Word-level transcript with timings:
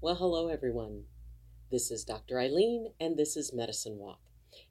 Well, 0.00 0.14
hello, 0.14 0.46
everyone. 0.46 1.06
This 1.72 1.90
is 1.90 2.04
Dr. 2.04 2.36
Ayleen, 2.36 2.92
and 3.00 3.16
this 3.16 3.36
is 3.36 3.52
Medicine 3.52 3.98
Walk. 3.98 4.20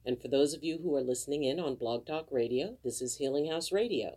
And 0.02 0.18
for 0.18 0.26
those 0.26 0.54
of 0.54 0.64
you 0.64 0.78
who 0.78 0.96
are 0.96 1.02
listening 1.02 1.44
in 1.44 1.60
on 1.60 1.74
Blog 1.74 2.06
Talk 2.06 2.28
Radio, 2.30 2.78
this 2.82 3.02
is 3.02 3.16
Healing 3.16 3.50
House 3.50 3.70
Radio. 3.70 4.16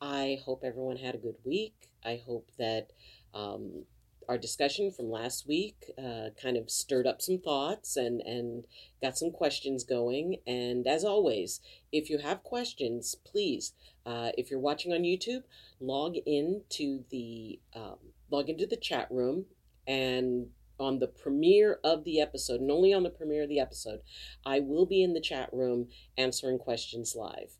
I 0.00 0.38
hope 0.46 0.62
everyone 0.64 0.96
had 0.96 1.14
a 1.14 1.18
good 1.18 1.36
week. 1.44 1.90
I 2.02 2.22
hope 2.24 2.48
that 2.58 2.92
um, 3.34 3.84
our 4.26 4.38
discussion 4.38 4.90
from 4.90 5.10
last 5.10 5.46
week 5.46 5.92
uh, 5.98 6.30
kind 6.40 6.56
of 6.56 6.70
stirred 6.70 7.06
up 7.06 7.20
some 7.20 7.38
thoughts 7.38 7.94
and, 7.94 8.22
and 8.22 8.66
got 9.02 9.18
some 9.18 9.30
questions 9.30 9.84
going. 9.84 10.38
And 10.46 10.86
as 10.86 11.04
always, 11.04 11.60
if 11.92 12.08
you 12.08 12.16
have 12.16 12.42
questions, 12.42 13.14
please, 13.26 13.74
uh, 14.06 14.30
if 14.38 14.50
you're 14.50 14.58
watching 14.58 14.94
on 14.94 15.02
YouTube, 15.02 15.42
log 15.80 16.16
into 16.24 17.04
the 17.10 17.60
um, 17.74 17.98
log 18.30 18.48
into 18.48 18.66
the 18.66 18.78
chat 18.78 19.06
room 19.10 19.44
and 19.86 20.48
on 20.78 20.98
the 20.98 21.06
premiere 21.06 21.78
of 21.84 22.04
the 22.04 22.20
episode, 22.20 22.60
and 22.60 22.70
only 22.70 22.92
on 22.92 23.02
the 23.02 23.10
premiere 23.10 23.44
of 23.44 23.48
the 23.48 23.60
episode, 23.60 24.00
I 24.44 24.60
will 24.60 24.86
be 24.86 25.02
in 25.02 25.14
the 25.14 25.20
chat 25.20 25.50
room 25.52 25.88
answering 26.18 26.58
questions 26.58 27.14
live. 27.16 27.56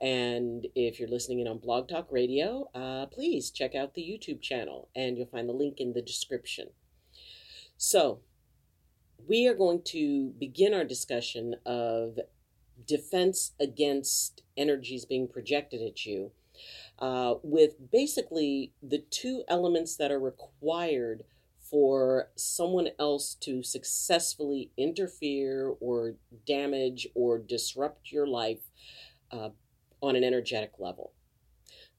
And 0.00 0.66
if 0.74 0.98
you're 0.98 1.08
listening 1.08 1.40
in 1.40 1.48
on 1.48 1.58
Blog 1.58 1.88
Talk 1.88 2.08
Radio, 2.10 2.68
uh, 2.74 3.06
please 3.06 3.50
check 3.50 3.74
out 3.74 3.94
the 3.94 4.02
YouTube 4.02 4.40
channel 4.40 4.88
and 4.96 5.16
you'll 5.16 5.26
find 5.26 5.48
the 5.48 5.52
link 5.52 5.78
in 5.78 5.92
the 5.92 6.02
description. 6.02 6.70
So, 7.76 8.20
we 9.28 9.46
are 9.46 9.54
going 9.54 9.82
to 9.86 10.34
begin 10.38 10.74
our 10.74 10.84
discussion 10.84 11.54
of 11.64 12.18
defense 12.86 13.52
against 13.60 14.42
energies 14.56 15.04
being 15.04 15.28
projected 15.28 15.80
at 15.80 16.04
you 16.04 16.32
uh, 16.98 17.34
with 17.42 17.90
basically 17.90 18.72
the 18.82 19.04
two 19.10 19.44
elements 19.48 19.96
that 19.96 20.10
are 20.10 20.18
required 20.18 21.22
for 21.72 22.28
someone 22.36 22.88
else 22.98 23.34
to 23.34 23.62
successfully 23.62 24.70
interfere 24.76 25.72
or 25.80 26.16
damage 26.46 27.08
or 27.14 27.38
disrupt 27.38 28.12
your 28.12 28.26
life 28.26 28.60
uh, 29.30 29.48
on 30.02 30.14
an 30.14 30.22
energetic 30.22 30.72
level. 30.78 31.14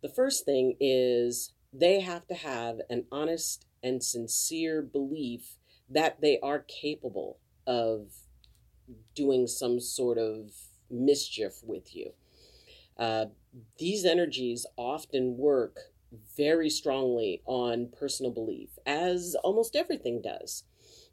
The 0.04 0.10
first 0.10 0.46
thing 0.46 0.78
is 0.80 1.54
they 1.74 2.02
have 2.02 2.28
to 2.28 2.36
have 2.36 2.82
an 2.88 3.06
honest 3.12 3.66
and 3.82 4.04
sincere 4.04 4.84
belief 4.84 5.58
that 5.90 6.22
they 6.22 6.38
are 6.44 6.60
capable 6.60 7.40
of 7.66 8.12
doing 9.16 9.48
some 9.48 9.80
sort 9.80 10.20
of 10.20 10.52
mischief 10.92 11.64
with 11.64 11.96
you. 11.96 12.12
Uh, 12.96 13.26
these 13.80 14.06
energies 14.06 14.68
often 14.78 15.36
work 15.36 15.80
very 16.36 16.70
strongly 16.70 17.42
on 17.46 17.90
personal 17.98 18.32
belief, 18.32 18.70
as 18.86 19.36
almost 19.44 19.76
everything 19.76 20.22
does. 20.22 20.64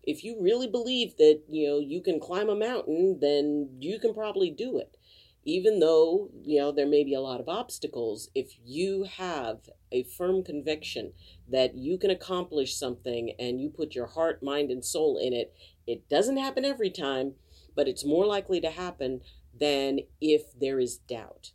If 0.02 0.24
you 0.24 0.38
really 0.40 0.66
believe 0.66 1.16
that 1.18 1.42
you 1.48 1.68
know 1.68 1.78
you 1.78 2.00
can 2.02 2.20
climb 2.20 2.48
a 2.48 2.56
mountain, 2.56 3.18
then 3.20 3.76
you 3.80 3.98
can 3.98 4.14
probably 4.14 4.50
do 4.50 4.78
it 4.78 4.96
even 5.44 5.80
though 5.80 6.30
you 6.42 6.58
know 6.58 6.70
there 6.70 6.86
may 6.86 7.02
be 7.02 7.14
a 7.14 7.20
lot 7.20 7.40
of 7.40 7.48
obstacles 7.48 8.28
if 8.34 8.52
you 8.64 9.04
have 9.04 9.70
a 9.90 10.02
firm 10.04 10.44
conviction 10.44 11.12
that 11.48 11.74
you 11.74 11.98
can 11.98 12.10
accomplish 12.10 12.76
something 12.76 13.32
and 13.38 13.60
you 13.60 13.70
put 13.70 13.94
your 13.94 14.06
heart 14.06 14.42
mind 14.42 14.70
and 14.70 14.84
soul 14.84 15.18
in 15.18 15.32
it 15.32 15.54
it 15.86 16.08
doesn't 16.08 16.36
happen 16.36 16.64
every 16.64 16.90
time 16.90 17.32
but 17.74 17.88
it's 17.88 18.04
more 18.04 18.26
likely 18.26 18.60
to 18.60 18.70
happen 18.70 19.20
than 19.58 20.00
if 20.20 20.58
there 20.58 20.78
is 20.78 20.98
doubt 20.98 21.52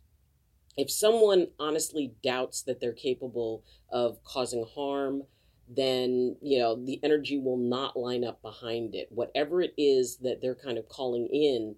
if 0.76 0.90
someone 0.90 1.48
honestly 1.58 2.14
doubts 2.22 2.62
that 2.62 2.80
they're 2.80 2.92
capable 2.92 3.64
of 3.90 4.22
causing 4.24 4.66
harm 4.74 5.22
then 5.68 6.36
you 6.40 6.58
know 6.58 6.76
the 6.84 7.00
energy 7.02 7.38
will 7.38 7.56
not 7.56 7.96
line 7.96 8.24
up 8.24 8.40
behind 8.40 8.94
it 8.94 9.08
whatever 9.10 9.60
it 9.60 9.74
is 9.76 10.18
that 10.18 10.40
they're 10.40 10.54
kind 10.54 10.78
of 10.78 10.88
calling 10.88 11.26
in 11.32 11.74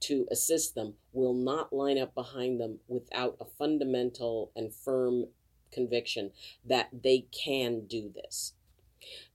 to 0.00 0.26
assist 0.30 0.74
them 0.74 0.94
will 1.12 1.34
not 1.34 1.72
line 1.72 1.98
up 1.98 2.14
behind 2.14 2.60
them 2.60 2.78
without 2.88 3.36
a 3.40 3.44
fundamental 3.44 4.50
and 4.56 4.74
firm 4.74 5.26
conviction 5.70 6.32
that 6.64 6.88
they 6.92 7.26
can 7.32 7.86
do 7.86 8.10
this. 8.14 8.54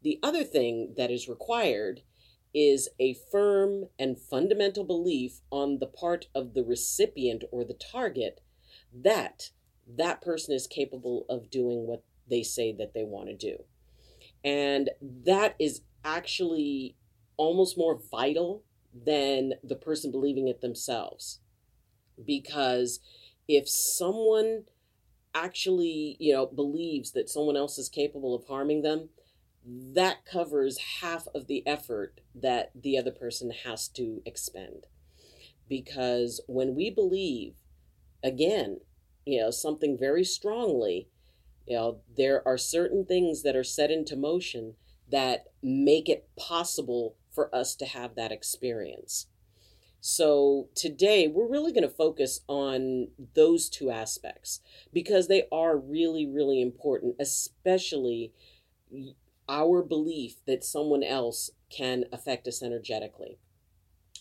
The 0.02 0.20
other 0.22 0.44
thing 0.44 0.94
that 0.98 1.12
is 1.12 1.30
required 1.30 2.02
is 2.54 2.90
a 3.00 3.16
firm 3.32 3.86
and 4.00 4.20
fundamental 4.20 4.84
belief 4.84 5.42
on 5.52 5.80
the 5.80 5.88
part 5.88 6.28
of 6.34 6.54
the 6.54 6.64
recipient 6.64 7.44
or 7.52 7.64
the 7.64 7.74
target 7.74 8.42
that 9.04 9.50
that 9.98 10.22
person 10.22 10.54
is 10.54 10.68
capable 10.68 11.26
of 11.30 11.50
doing 11.50 11.86
what 11.88 12.04
they 12.30 12.44
say 12.44 12.74
that 12.74 12.94
they 12.94 13.04
want 13.04 13.28
to 13.28 13.36
do. 13.36 13.64
And 14.44 14.90
that 15.02 15.56
is 15.60 15.82
actually 16.04 16.96
almost 17.38 17.78
more 17.78 18.00
vital 18.12 18.64
than 18.94 19.54
the 19.64 19.76
person 19.76 20.12
believing 20.12 20.48
it 20.48 20.62
themselves. 20.62 21.40
Because 22.26 23.00
if 23.48 23.68
someone 23.68 24.64
actually, 25.34 26.16
you 26.20 26.34
know, 26.34 26.46
believes 26.46 27.12
that 27.12 27.30
someone 27.30 27.58
else 27.58 27.78
is 27.78 27.90
capable 27.90 28.34
of 28.34 28.46
harming 28.48 28.82
them, 28.82 29.10
that 29.66 30.26
covers 30.26 30.78
half 31.02 31.28
of 31.34 31.48
the 31.48 31.66
effort 31.68 32.22
that 32.34 32.72
the 32.76 32.98
other 32.98 33.12
person 33.12 33.52
has 33.66 33.88
to 33.90 34.22
expend. 34.26 34.86
Because 35.68 36.40
when 36.48 36.76
we 36.76 36.90
believe, 36.90 37.56
again, 38.24 38.80
you 39.26 39.40
know, 39.40 39.52
something 39.52 39.98
very 39.98 40.24
strongly, 40.24 41.10
you 41.68 41.76
know, 41.76 42.00
there 42.16 42.48
are 42.48 42.58
certain 42.58 43.06
things 43.06 43.44
that 43.44 43.56
are 43.56 43.64
set 43.64 43.92
into 43.92 44.16
motion 44.16 44.76
that 45.12 45.46
make 45.62 46.08
it 46.08 46.30
possible 46.38 47.16
for 47.32 47.54
us 47.54 47.76
to 47.76 47.86
have 47.86 48.16
that 48.16 48.32
experience. 48.32 49.28
So 50.00 50.70
today 50.76 51.28
we're 51.28 51.50
really 51.50 51.72
going 51.72 51.88
to 51.88 51.90
focus 51.90 52.42
on 52.48 53.08
those 53.34 53.70
two 53.70 53.90
aspects 53.90 54.62
because 54.94 55.28
they 55.28 55.46
are 55.52 55.78
really, 55.78 56.28
really 56.28 56.62
important, 56.62 57.16
especially 57.20 58.32
our 59.50 59.82
belief 59.82 60.36
that 60.46 60.64
someone 60.64 61.04
else 61.04 61.50
can 61.76 62.06
affect 62.14 62.48
us 62.48 62.62
energetically. 62.62 63.40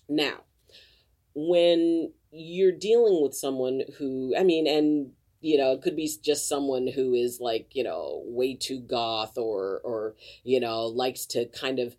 Now, 0.08 0.44
when 1.34 2.12
you're 2.34 2.72
dealing 2.72 3.22
with 3.22 3.34
someone 3.34 3.82
who, 3.98 4.34
I 4.36 4.42
mean, 4.42 4.66
and 4.66 5.12
you 5.40 5.58
know, 5.58 5.72
it 5.72 5.82
could 5.82 5.94
be 5.94 6.10
just 6.22 6.48
someone 6.48 6.86
who 6.86 7.12
is 7.12 7.38
like, 7.38 7.74
you 7.74 7.84
know, 7.84 8.22
way 8.24 8.54
too 8.54 8.80
goth 8.80 9.36
or, 9.36 9.82
or, 9.84 10.14
you 10.42 10.58
know, 10.58 10.86
likes 10.86 11.26
to 11.26 11.44
kind 11.46 11.78
of 11.78 11.94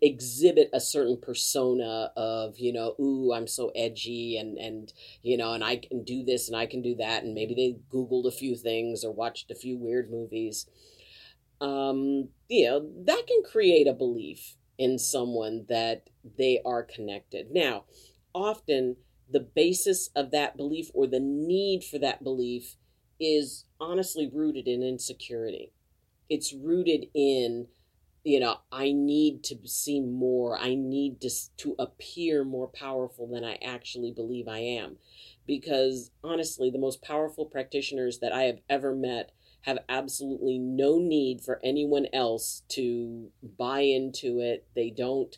exhibit 0.00 0.70
a 0.72 0.80
certain 0.80 1.16
persona 1.20 2.12
of 2.16 2.58
you 2.58 2.72
know 2.72 2.94
ooh 3.00 3.32
i'm 3.32 3.48
so 3.48 3.72
edgy 3.74 4.36
and 4.38 4.56
and 4.56 4.92
you 5.22 5.36
know 5.36 5.52
and 5.52 5.64
i 5.64 5.76
can 5.76 6.04
do 6.04 6.24
this 6.24 6.48
and 6.48 6.56
i 6.56 6.66
can 6.66 6.80
do 6.80 6.94
that. 6.94 7.24
And 7.24 7.34
maybe 7.34 7.54
they 7.54 7.76
googled 7.92 8.26
a 8.26 8.30
few 8.30 8.54
things 8.54 9.04
or 9.04 9.12
watched 9.12 9.50
a 9.50 9.56
few 9.56 9.76
weird 9.76 10.10
movies. 10.10 10.66
Um 11.60 12.28
you 12.48 12.66
know 12.66 12.88
that 13.06 13.26
can 13.26 13.42
create 13.50 13.88
a 13.88 13.92
belief 13.92 14.56
in 14.78 14.98
someone 14.98 15.66
that 15.68 16.08
they 16.38 16.60
are 16.64 16.84
connected. 16.84 17.50
Now 17.50 17.84
often 18.32 18.96
the 19.30 19.40
basis 19.40 20.08
of 20.16 20.30
that 20.30 20.56
belief 20.56 20.90
or 20.94 21.06
the 21.06 21.20
need 21.20 21.84
for 21.84 21.98
that 21.98 22.22
belief 22.22 22.76
is 23.20 23.64
honestly 23.80 24.30
rooted 24.32 24.66
in 24.66 24.82
insecurity. 24.82 25.72
It's 26.28 26.52
rooted 26.52 27.06
in 27.14 27.68
you 28.24 28.40
know 28.40 28.56
i 28.72 28.92
need 28.92 29.44
to 29.44 29.56
see 29.64 30.00
more. 30.00 30.58
I 30.58 30.74
need 30.74 31.20
to 31.22 31.30
to 31.58 31.74
appear 31.78 32.44
more 32.44 32.68
powerful 32.68 33.26
than 33.26 33.44
i 33.44 33.58
actually 33.64 34.12
believe 34.12 34.48
i 34.48 34.58
am. 34.58 34.96
Because 35.46 36.10
honestly 36.22 36.70
the 36.70 36.78
most 36.78 37.02
powerful 37.02 37.46
practitioners 37.46 38.18
that 38.20 38.32
i 38.32 38.42
have 38.42 38.60
ever 38.68 38.94
met 38.94 39.32
have 39.62 39.78
absolutely 39.88 40.58
no 40.58 40.98
need 40.98 41.40
for 41.40 41.60
anyone 41.64 42.06
else 42.12 42.62
to 42.68 43.30
buy 43.58 43.80
into 43.80 44.40
it. 44.40 44.66
They 44.74 44.90
don't 44.90 45.36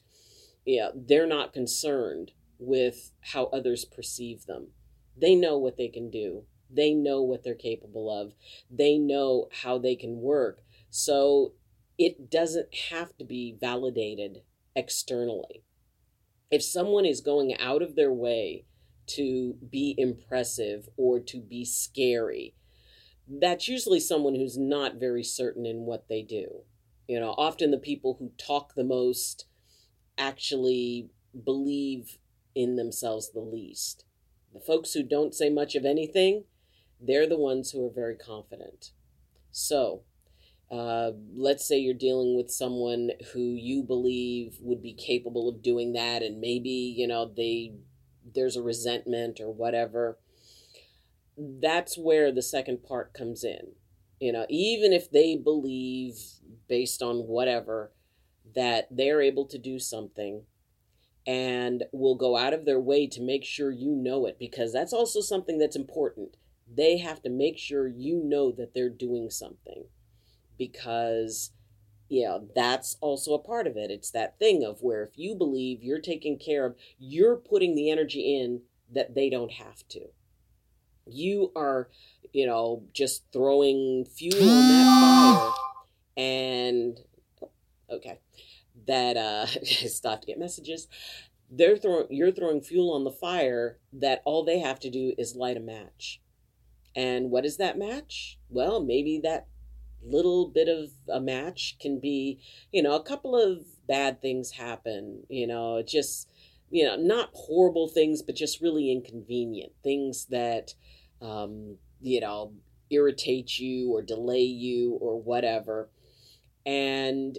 yeah 0.64 0.91
they're 0.94 1.26
not 1.26 1.53
concerned 1.53 2.32
with 2.61 3.12
how 3.21 3.45
others 3.47 3.85
perceive 3.85 4.47
them 4.47 4.69
they 5.17 5.35
know 5.35 5.57
what 5.59 5.77
they 5.77 5.89
can 5.89 6.11
do 6.11 6.45
they 6.73 6.95
know 6.95 7.23
what 7.23 7.43
they're 7.43 7.55
capable 7.55 8.11
of 8.11 8.33
they 8.71 8.97
know 8.97 9.49
how 9.62 9.79
they 9.79 9.97
can 9.97 10.21
work 10.21 10.62
so 10.91 11.53
it 12.01 12.31
doesn't 12.31 12.75
have 12.91 13.15
to 13.19 13.25
be 13.25 13.55
validated 13.61 14.39
externally. 14.75 15.62
If 16.51 16.62
someone 16.62 17.05
is 17.05 17.21
going 17.21 17.55
out 17.59 17.83
of 17.83 17.95
their 17.95 18.12
way 18.12 18.65
to 19.09 19.57
be 19.71 19.95
impressive 19.99 20.89
or 20.97 21.21
to 21.21 21.41
be 21.43 21.65
scary, 21.65 22.55
that's 23.29 23.69
usually 23.69 24.01
someone 24.01 24.35
who's 24.35 24.57
not 24.57 24.99
very 24.99 25.23
certain 25.23 25.67
in 25.67 25.81
what 25.81 26.09
they 26.09 26.23
do. 26.23 26.62
You 27.07 27.21
know, 27.21 27.35
often 27.37 27.71
the 27.71 27.77
people 27.77 28.17
who 28.19 28.33
talk 28.39 28.75
the 28.75 28.85
most 28.85 29.45
actually 30.17 31.11
believe 31.45 32.17
in 32.55 32.76
themselves 32.76 33.31
the 33.32 33.41
least. 33.41 34.05
The 34.52 34.61
folks 34.61 34.93
who 34.93 35.02
don't 35.02 35.35
say 35.35 35.50
much 35.50 35.75
of 35.75 35.85
anything, 35.85 36.44
they're 37.00 37.29
the 37.29 37.38
ones 37.38 37.70
who 37.70 37.87
are 37.87 37.91
very 37.93 38.17
confident. 38.17 38.93
So, 39.50 40.02
Uh, 40.70 41.12
let's 41.35 41.67
say 41.67 41.79
you're 41.79 41.94
dealing 41.94 42.37
with 42.37 42.50
someone 42.50 43.11
who 43.32 43.55
you 43.55 43.82
believe 43.82 44.58
would 44.61 44.81
be 44.81 44.94
capable 44.94 45.49
of 45.49 45.62
doing 45.62 45.93
that, 45.94 46.23
and 46.23 46.41
maybe 46.41 46.70
you 46.70 47.06
know 47.08 47.26
they 47.26 47.75
there's 48.35 48.56
a 48.56 48.62
resentment 48.62 49.41
or 49.41 49.50
whatever. 49.50 50.19
That's 51.37 51.97
where 51.97 52.31
the 52.32 52.43
second 52.43 52.82
part 52.82 53.14
comes 53.14 53.44
in. 53.44 53.73
You 54.20 54.32
know, 54.32 54.47
even 54.49 54.93
if 54.93 55.11
they 55.11 55.37
believe, 55.37 56.19
based 56.69 57.02
on 57.02 57.26
whatever, 57.26 57.93
that 58.55 58.88
they're 58.91 59.23
able 59.23 59.47
to 59.47 59.58
do 59.58 59.79
something 59.79 60.43
and 61.26 61.84
will 61.93 62.14
go 62.14 62.37
out 62.37 62.52
of 62.52 62.64
their 62.64 62.81
way 62.81 63.06
to 63.06 63.20
make 63.20 63.44
sure 63.44 63.70
you 63.70 63.90
know 63.90 64.26
it, 64.26 64.38
because 64.38 64.72
that's 64.72 64.93
also 64.93 65.20
something 65.20 65.58
that's 65.58 65.76
important. 65.76 66.37
They 66.72 66.99
have 66.99 67.22
to 67.22 67.31
make 67.31 67.58
sure 67.58 67.87
you 67.87 68.22
know 68.25 68.52
that 68.52 68.75
they're 68.75 68.88
doing 68.88 69.31
something 69.31 69.84
because 70.56 71.52
you 72.08 72.25
know 72.25 72.49
that's 72.55 72.96
also 73.00 73.34
a 73.34 73.43
part 73.43 73.67
of 73.67 73.76
it. 73.76 73.90
It's 73.90 74.11
that 74.12 74.38
thing 74.38 74.64
of 74.64 74.82
where 74.82 75.02
if 75.02 75.19
you 75.19 75.34
believe 75.34 75.82
you're 75.82 76.00
taking 76.00 76.38
care 76.38 76.67
of 76.67 76.76
you're 76.99 77.37
putting 77.37 77.75
the 77.75 77.90
energy 77.90 78.38
in 78.38 78.62
that 78.93 79.14
they 79.14 79.31
don't 79.31 79.52
have 79.52 79.87
to. 79.88 80.06
You 81.06 81.50
are 81.56 81.88
you 82.32 82.46
know 82.46 82.84
just 82.93 83.25
throwing 83.32 84.05
fuel 84.05 84.49
on 84.49 84.69
that 84.69 85.52
fire 86.16 86.23
and 86.23 87.00
okay 87.90 88.19
that 88.90 89.16
uh 89.16 89.46
stop 89.87 90.20
to 90.20 90.26
get 90.26 90.38
messages. 90.38 90.88
They're 91.50 91.76
throwing 91.76 92.06
you're 92.10 92.32
throwing 92.32 92.60
fuel 92.60 92.92
on 92.92 93.04
the 93.04 93.10
fire 93.10 93.78
that 93.92 94.22
all 94.25 94.44
they 94.44 94.58
have 94.58 94.81
to 94.81 94.90
do 94.90 95.14
is 95.16 95.37
light 95.37 95.56
a 95.56 95.60
match. 95.60 96.20
And 96.94 97.31
what 97.31 97.44
is 97.44 97.56
that 97.56 97.78
match? 97.78 98.38
Well 98.48 98.82
maybe 98.82 99.20
that 99.22 99.46
little 100.02 100.48
bit 100.48 100.69
of 100.69 100.90
a 101.08 101.20
match 101.20 101.76
can 101.81 102.00
be, 102.00 102.40
you 102.72 102.82
know, 102.82 102.94
a 102.94 103.02
couple 103.02 103.37
of 103.37 103.64
bad 103.87 104.20
things 104.20 104.52
happen, 104.52 105.25
you 105.28 105.46
know, 105.46 105.82
just, 105.87 106.31
you 106.70 106.84
know, 106.84 106.96
not 106.96 107.31
horrible 107.34 107.88
things, 107.88 108.22
but 108.22 108.34
just 108.34 108.60
really 108.60 108.90
inconvenient 108.90 109.72
things 109.82 110.26
that, 110.26 110.75
um, 111.20 111.76
you 112.00 112.20
know, 112.20 112.52
irritate 112.90 113.58
you 113.58 113.92
or 113.92 114.02
delay 114.02 114.42
you 114.42 114.92
or 115.00 115.20
whatever. 115.20 115.90
And, 116.64 117.38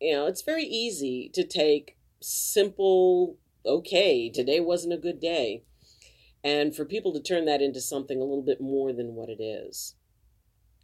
you 0.00 0.12
know, 0.14 0.26
it's 0.26 0.42
very 0.42 0.64
easy 0.64 1.30
to 1.34 1.44
take 1.44 1.96
simple, 2.20 3.36
okay, 3.64 4.30
today 4.30 4.60
wasn't 4.60 4.94
a 4.94 4.98
good 4.98 5.20
day. 5.20 5.62
And 6.44 6.74
for 6.74 6.84
people 6.84 7.12
to 7.12 7.20
turn 7.20 7.44
that 7.46 7.62
into 7.62 7.80
something 7.80 8.18
a 8.18 8.24
little 8.24 8.42
bit 8.42 8.60
more 8.60 8.92
than 8.92 9.14
what 9.14 9.28
it 9.28 9.42
is. 9.42 9.96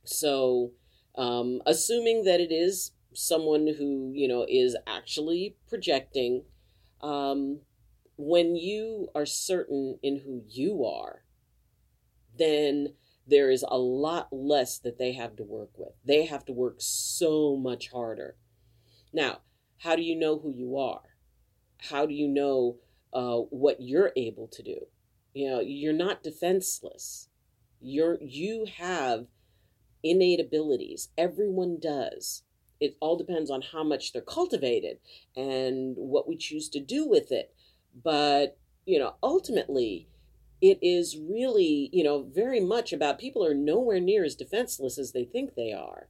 So, 0.04 0.72
um, 1.16 1.62
assuming 1.66 2.24
that 2.24 2.40
it 2.40 2.50
is 2.50 2.92
someone 3.14 3.74
who 3.78 4.12
you 4.14 4.26
know 4.28 4.46
is 4.48 4.76
actually 4.86 5.56
projecting 5.68 6.44
um, 7.00 7.60
when 8.16 8.56
you 8.56 9.08
are 9.14 9.26
certain 9.26 9.98
in 10.02 10.20
who 10.20 10.42
you 10.48 10.84
are 10.84 11.24
then 12.38 12.94
there 13.26 13.50
is 13.50 13.64
a 13.68 13.78
lot 13.78 14.28
less 14.32 14.78
that 14.78 14.98
they 14.98 15.12
have 15.12 15.36
to 15.36 15.44
work 15.44 15.70
with 15.76 15.92
they 16.04 16.24
have 16.26 16.44
to 16.44 16.52
work 16.52 16.76
so 16.78 17.56
much 17.56 17.90
harder 17.90 18.36
now 19.12 19.38
how 19.78 19.96
do 19.96 20.02
you 20.02 20.16
know 20.16 20.38
who 20.38 20.50
you 20.50 20.78
are 20.78 21.16
how 21.90 22.06
do 22.06 22.14
you 22.14 22.28
know 22.28 22.76
uh, 23.12 23.38
what 23.50 23.76
you're 23.80 24.12
able 24.16 24.48
to 24.48 24.62
do 24.62 24.86
you 25.34 25.48
know 25.48 25.60
you're 25.60 25.92
not 25.92 26.22
defenseless 26.22 27.28
you're 27.80 28.18
you 28.20 28.66
have 28.78 29.26
innate 30.02 30.40
abilities. 30.40 31.08
Everyone 31.16 31.78
does. 31.80 32.42
It 32.80 32.96
all 33.00 33.16
depends 33.16 33.50
on 33.50 33.62
how 33.62 33.84
much 33.84 34.12
they're 34.12 34.22
cultivated 34.22 34.98
and 35.36 35.94
what 35.96 36.28
we 36.28 36.36
choose 36.36 36.68
to 36.70 36.80
do 36.80 37.06
with 37.06 37.30
it. 37.30 37.54
But, 38.02 38.58
you 38.84 38.98
know, 38.98 39.14
ultimately, 39.22 40.08
it 40.60 40.78
is 40.82 41.16
really, 41.16 41.90
you 41.92 42.02
know, 42.02 42.22
very 42.22 42.60
much 42.60 42.92
about 42.92 43.18
people 43.18 43.44
are 43.44 43.54
nowhere 43.54 44.00
near 44.00 44.24
as 44.24 44.34
defenseless 44.34 44.98
as 44.98 45.12
they 45.12 45.24
think 45.24 45.54
they 45.54 45.72
are. 45.72 46.08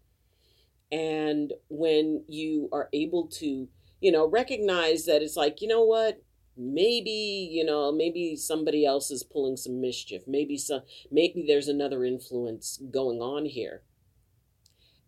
And 0.92 1.52
when 1.68 2.22
you 2.28 2.68
are 2.70 2.88
able 2.92 3.26
to, 3.38 3.66
you 4.00 4.12
know, 4.12 4.28
recognize 4.28 5.06
that 5.06 5.22
it's 5.22 5.36
like, 5.36 5.62
you 5.62 5.66
know 5.66 5.82
what, 5.82 6.22
maybe 6.56 7.48
you 7.50 7.64
know 7.64 7.90
maybe 7.90 8.36
somebody 8.36 8.84
else 8.84 9.10
is 9.10 9.22
pulling 9.22 9.56
some 9.56 9.80
mischief. 9.80 10.22
Maybe 10.26 10.58
some 10.58 10.82
maybe 11.10 11.44
there's 11.46 11.68
another 11.68 12.04
influence 12.04 12.80
going 12.90 13.20
on 13.20 13.46
here. 13.46 13.82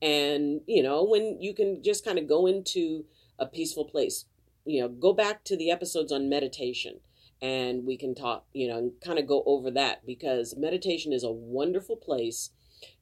And 0.00 0.62
you 0.66 0.82
know 0.82 1.04
when 1.04 1.40
you 1.40 1.54
can 1.54 1.82
just 1.82 2.04
kind 2.04 2.18
of 2.18 2.28
go 2.28 2.46
into 2.46 3.04
a 3.38 3.46
peaceful 3.46 3.84
place 3.84 4.26
you 4.64 4.80
know 4.80 4.88
go 4.88 5.12
back 5.12 5.44
to 5.44 5.56
the 5.56 5.70
episodes 5.70 6.12
on 6.12 6.28
meditation. 6.28 7.00
And 7.42 7.84
we 7.84 7.98
can 7.98 8.14
talk 8.14 8.46
you 8.52 8.68
know 8.68 8.78
and 8.78 8.92
kind 9.04 9.18
of 9.18 9.26
go 9.26 9.42
over 9.46 9.70
that 9.72 10.06
because 10.06 10.56
meditation 10.56 11.12
is 11.12 11.24
a 11.24 11.30
wonderful 11.30 11.96
place 11.96 12.50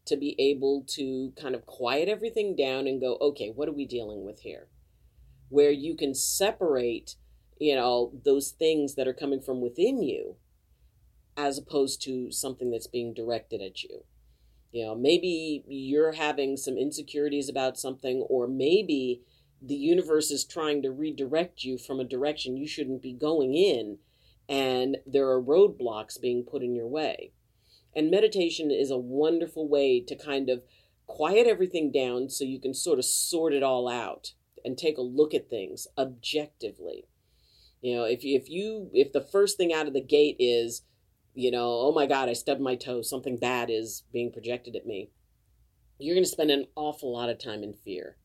to 0.04 0.16
be 0.16 0.34
able 0.38 0.84
to 0.88 1.32
kind 1.40 1.54
of 1.54 1.66
quiet 1.66 2.08
everything 2.08 2.56
down 2.56 2.86
and 2.86 3.00
go 3.00 3.16
okay 3.20 3.52
what 3.54 3.68
are 3.68 3.72
we 3.72 3.86
dealing 3.86 4.24
with 4.24 4.40
here 4.40 4.68
where 5.48 5.70
you 5.70 5.94
can 5.94 6.14
separate 6.14 7.16
you 7.62 7.76
know, 7.76 8.10
those 8.24 8.50
things 8.50 8.96
that 8.96 9.06
are 9.06 9.14
coming 9.14 9.40
from 9.40 9.60
within 9.60 10.02
you 10.02 10.34
as 11.36 11.58
opposed 11.58 12.02
to 12.02 12.32
something 12.32 12.72
that's 12.72 12.88
being 12.88 13.14
directed 13.14 13.62
at 13.62 13.84
you. 13.84 14.02
You 14.72 14.86
know, 14.86 14.94
maybe 14.96 15.62
you're 15.68 16.12
having 16.12 16.56
some 16.56 16.76
insecurities 16.76 17.48
about 17.48 17.78
something, 17.78 18.26
or 18.28 18.48
maybe 18.48 19.22
the 19.60 19.76
universe 19.76 20.32
is 20.32 20.44
trying 20.44 20.82
to 20.82 20.90
redirect 20.90 21.62
you 21.62 21.78
from 21.78 22.00
a 22.00 22.04
direction 22.04 22.56
you 22.56 22.66
shouldn't 22.66 23.00
be 23.00 23.12
going 23.12 23.54
in, 23.54 23.98
and 24.48 24.96
there 25.06 25.28
are 25.28 25.40
roadblocks 25.40 26.20
being 26.20 26.42
put 26.42 26.64
in 26.64 26.74
your 26.74 26.88
way. 26.88 27.30
And 27.94 28.10
meditation 28.10 28.70
is 28.70 28.90
a 28.90 28.96
wonderful 28.96 29.68
way 29.68 30.00
to 30.00 30.16
kind 30.16 30.48
of 30.48 30.62
quiet 31.06 31.46
everything 31.46 31.92
down 31.92 32.30
so 32.30 32.44
you 32.44 32.60
can 32.60 32.74
sort 32.74 32.98
of 32.98 33.04
sort 33.04 33.52
it 33.52 33.62
all 33.62 33.88
out 33.88 34.32
and 34.64 34.78
take 34.78 34.96
a 34.96 35.02
look 35.02 35.34
at 35.34 35.50
things 35.50 35.86
objectively. 35.98 37.06
You 37.80 37.96
know, 37.96 38.04
if 38.04 38.24
you, 38.24 38.38
if 38.38 38.48
you 38.48 38.90
if 38.92 39.12
the 39.12 39.20
first 39.20 39.56
thing 39.56 39.72
out 39.72 39.88
of 39.88 39.92
the 39.92 40.00
gate 40.00 40.36
is, 40.38 40.82
you 41.34 41.50
know, 41.50 41.66
oh 41.66 41.92
my 41.92 42.06
God, 42.06 42.28
I 42.28 42.32
stubbed 42.32 42.60
my 42.60 42.76
toe, 42.76 43.02
something 43.02 43.36
bad 43.36 43.70
is 43.70 44.04
being 44.12 44.32
projected 44.32 44.76
at 44.76 44.86
me, 44.86 45.10
you're 45.98 46.14
going 46.14 46.24
to 46.24 46.30
spend 46.30 46.50
an 46.50 46.66
awful 46.76 47.12
lot 47.12 47.28
of 47.28 47.38
time 47.38 47.62
in 47.62 47.74
fear, 47.74 48.16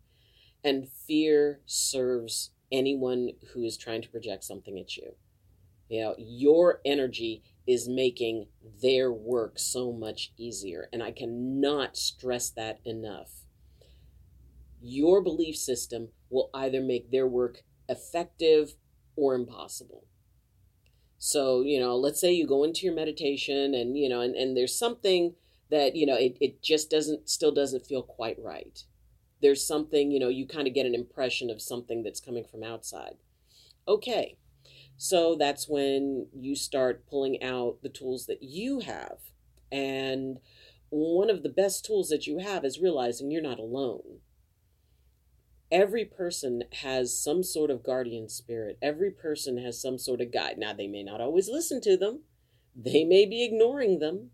and 0.63 0.87
fear 0.87 1.61
serves 1.65 2.51
anyone 2.71 3.31
who 3.53 3.63
is 3.63 3.77
trying 3.77 4.01
to 4.01 4.09
project 4.09 4.43
something 4.43 4.77
at 4.77 4.95
you. 4.95 5.15
You 5.89 6.01
know, 6.01 6.15
your 6.17 6.81
energy 6.85 7.43
is 7.67 7.89
making 7.89 8.47
their 8.81 9.11
work 9.11 9.59
so 9.59 9.91
much 9.91 10.31
easier, 10.37 10.87
and 10.93 11.03
I 11.03 11.11
cannot 11.11 11.97
stress 11.97 12.49
that 12.51 12.79
enough. 12.85 13.43
Your 14.81 15.21
belief 15.21 15.57
system 15.57 16.09
will 16.29 16.49
either 16.53 16.81
make 16.81 17.11
their 17.11 17.27
work 17.27 17.63
effective 17.89 18.75
or 19.15 19.35
impossible. 19.35 20.05
So, 21.17 21.61
you 21.61 21.79
know, 21.79 21.95
let's 21.97 22.21
say 22.21 22.31
you 22.31 22.47
go 22.47 22.63
into 22.63 22.85
your 22.85 22.95
meditation 22.95 23.73
and, 23.73 23.97
you 23.97 24.07
know, 24.07 24.21
and, 24.21 24.35
and 24.35 24.55
there's 24.55 24.77
something 24.77 25.33
that, 25.69 25.95
you 25.95 26.05
know, 26.05 26.15
it, 26.15 26.37
it 26.39 26.61
just 26.61 26.89
doesn't, 26.89 27.27
still 27.27 27.51
doesn't 27.51 27.85
feel 27.85 28.03
quite 28.03 28.37
right. 28.39 28.83
There's 29.41 29.65
something, 29.65 30.11
you 30.11 30.19
know, 30.19 30.29
you 30.29 30.47
kind 30.47 30.67
of 30.67 30.73
get 30.73 30.85
an 30.85 30.95
impression 30.95 31.49
of 31.49 31.61
something 31.61 32.03
that's 32.03 32.19
coming 32.19 32.45
from 32.45 32.63
outside. 32.63 33.15
Okay. 33.87 34.37
So 34.97 35.35
that's 35.35 35.69
when 35.69 36.27
you 36.33 36.55
start 36.55 37.07
pulling 37.07 37.41
out 37.43 37.81
the 37.83 37.89
tools 37.89 38.25
that 38.25 38.41
you 38.41 38.79
have. 38.79 39.17
And 39.71 40.39
one 40.89 41.29
of 41.29 41.43
the 41.43 41.49
best 41.49 41.85
tools 41.85 42.09
that 42.09 42.25
you 42.27 42.39
have 42.39 42.65
is 42.65 42.79
realizing 42.79 43.29
you're 43.29 43.41
not 43.41 43.59
alone 43.59 44.19
every 45.71 46.05
person 46.05 46.63
has 46.81 47.17
some 47.17 47.43
sort 47.43 47.69
of 47.69 47.83
guardian 47.83 48.29
spirit. 48.29 48.77
Every 48.81 49.11
person 49.11 49.57
has 49.57 49.81
some 49.81 49.97
sort 49.97 50.21
of 50.21 50.31
guide. 50.31 50.57
Now, 50.57 50.73
they 50.73 50.87
may 50.87 51.03
not 51.03 51.21
always 51.21 51.49
listen 51.49 51.81
to 51.81 51.97
them, 51.97 52.21
they 52.75 53.03
may 53.03 53.25
be 53.25 53.43
ignoring 53.43 53.99
them, 53.99 54.31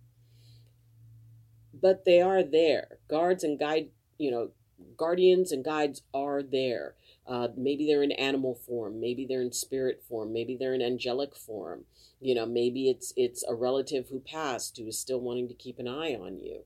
but 1.74 2.06
they 2.06 2.22
are 2.22 2.44
there. 2.44 3.00
Guards 3.08 3.44
and 3.44 3.60
guide, 3.60 3.90
you 4.18 4.30
know, 4.30 4.50
guardians 4.98 5.52
and 5.52 5.64
guides 5.64 6.02
are 6.14 6.44
there. 6.44 6.96
Uh, 7.26 7.48
maybe 7.56 7.88
they're 7.88 8.04
in 8.04 8.12
animal 8.12 8.54
form, 8.54 9.00
maybe 9.00 9.26
they're 9.26 9.42
in 9.42 9.52
spirit 9.52 10.04
form, 10.08 10.34
maybe 10.34 10.58
they're 10.58 10.74
in 10.74 10.82
angelic 10.82 11.36
form. 11.36 11.86
You 12.20 12.36
know, 12.36 12.46
maybe 12.46 12.90
it's 12.90 13.14
it's 13.16 13.44
a 13.48 13.54
relative 13.54 14.10
who 14.10 14.20
passed 14.20 14.78
who 14.78 14.88
is 14.88 15.00
still 15.00 15.20
wanting 15.20 15.48
to 15.48 15.54
keep 15.54 15.80
an 15.80 15.88
eye 15.88 16.16
on 16.16 16.40
you. 16.40 16.64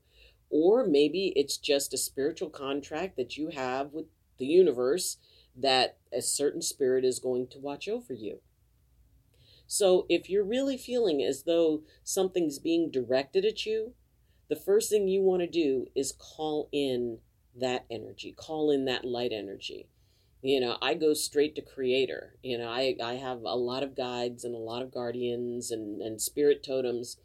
Or 0.50 0.86
maybe 0.86 1.32
it's 1.36 1.58
just 1.58 1.94
a 1.94 1.98
spiritual 1.98 2.48
contract 2.48 3.16
that 3.16 3.36
you 3.36 3.50
have 3.50 3.92
with 3.92 4.06
the 4.38 4.46
universe 4.46 5.18
that 5.56 5.98
a 6.12 6.22
certain 6.22 6.62
spirit 6.62 7.04
is 7.04 7.18
going 7.18 7.48
to 7.48 7.58
watch 7.58 7.88
over 7.88 8.12
you. 8.12 8.40
So 9.66 10.06
if 10.08 10.30
you're 10.30 10.44
really 10.44 10.78
feeling 10.78 11.22
as 11.22 11.42
though 11.42 11.82
something's 12.02 12.58
being 12.58 12.90
directed 12.90 13.44
at 13.44 13.66
you, 13.66 13.92
the 14.48 14.56
first 14.56 14.88
thing 14.88 15.08
you 15.08 15.20
want 15.20 15.42
to 15.42 15.46
do 15.46 15.86
is 15.94 16.12
call 16.12 16.70
in 16.72 17.18
that 17.54 17.84
energy, 17.90 18.32
call 18.32 18.70
in 18.70 18.86
that 18.86 19.04
light 19.04 19.32
energy. 19.32 19.88
You 20.42 20.60
know, 20.60 20.76
I 20.80 20.94
go 20.94 21.14
straight 21.14 21.56
to 21.56 21.62
creator. 21.62 22.34
You 22.42 22.58
know, 22.58 22.68
I, 22.68 22.96
I 23.02 23.14
have 23.14 23.38
a 23.38 23.56
lot 23.56 23.82
of 23.82 23.96
guides 23.96 24.44
and 24.44 24.54
a 24.54 24.58
lot 24.58 24.82
of 24.82 24.92
guardians 24.92 25.70
and, 25.70 26.00
and 26.00 26.20
spirit 26.20 26.62
totems. 26.62 27.16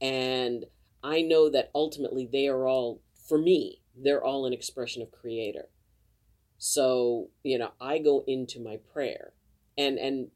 And 0.00 0.66
I 1.02 1.22
know 1.22 1.48
that 1.50 1.70
ultimately 1.74 2.28
they 2.30 2.48
are 2.48 2.66
all, 2.66 3.00
for 3.28 3.38
me, 3.38 3.80
they're 3.96 4.22
all 4.22 4.46
an 4.46 4.52
expression 4.52 5.02
of 5.02 5.10
creator. 5.10 5.68
So, 6.58 7.30
you 7.42 7.58
know, 7.58 7.72
I 7.80 7.98
go 7.98 8.22
into 8.26 8.60
my 8.60 8.78
prayer. 8.92 9.32
And 9.76 9.98
and 9.98 10.28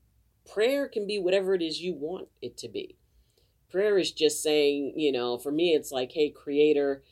prayer 0.50 0.88
can 0.88 1.06
be 1.06 1.18
whatever 1.18 1.54
it 1.54 1.62
is 1.62 1.80
you 1.80 1.94
want 1.94 2.28
it 2.42 2.56
to 2.58 2.68
be. 2.68 2.96
Prayer 3.70 3.98
is 3.98 4.10
just 4.10 4.42
saying, 4.42 4.94
you 4.96 5.12
know, 5.12 5.38
for 5.38 5.52
me 5.52 5.74
it's 5.74 5.92
like, 5.92 6.12
hey, 6.12 6.30
creator, 6.30 7.02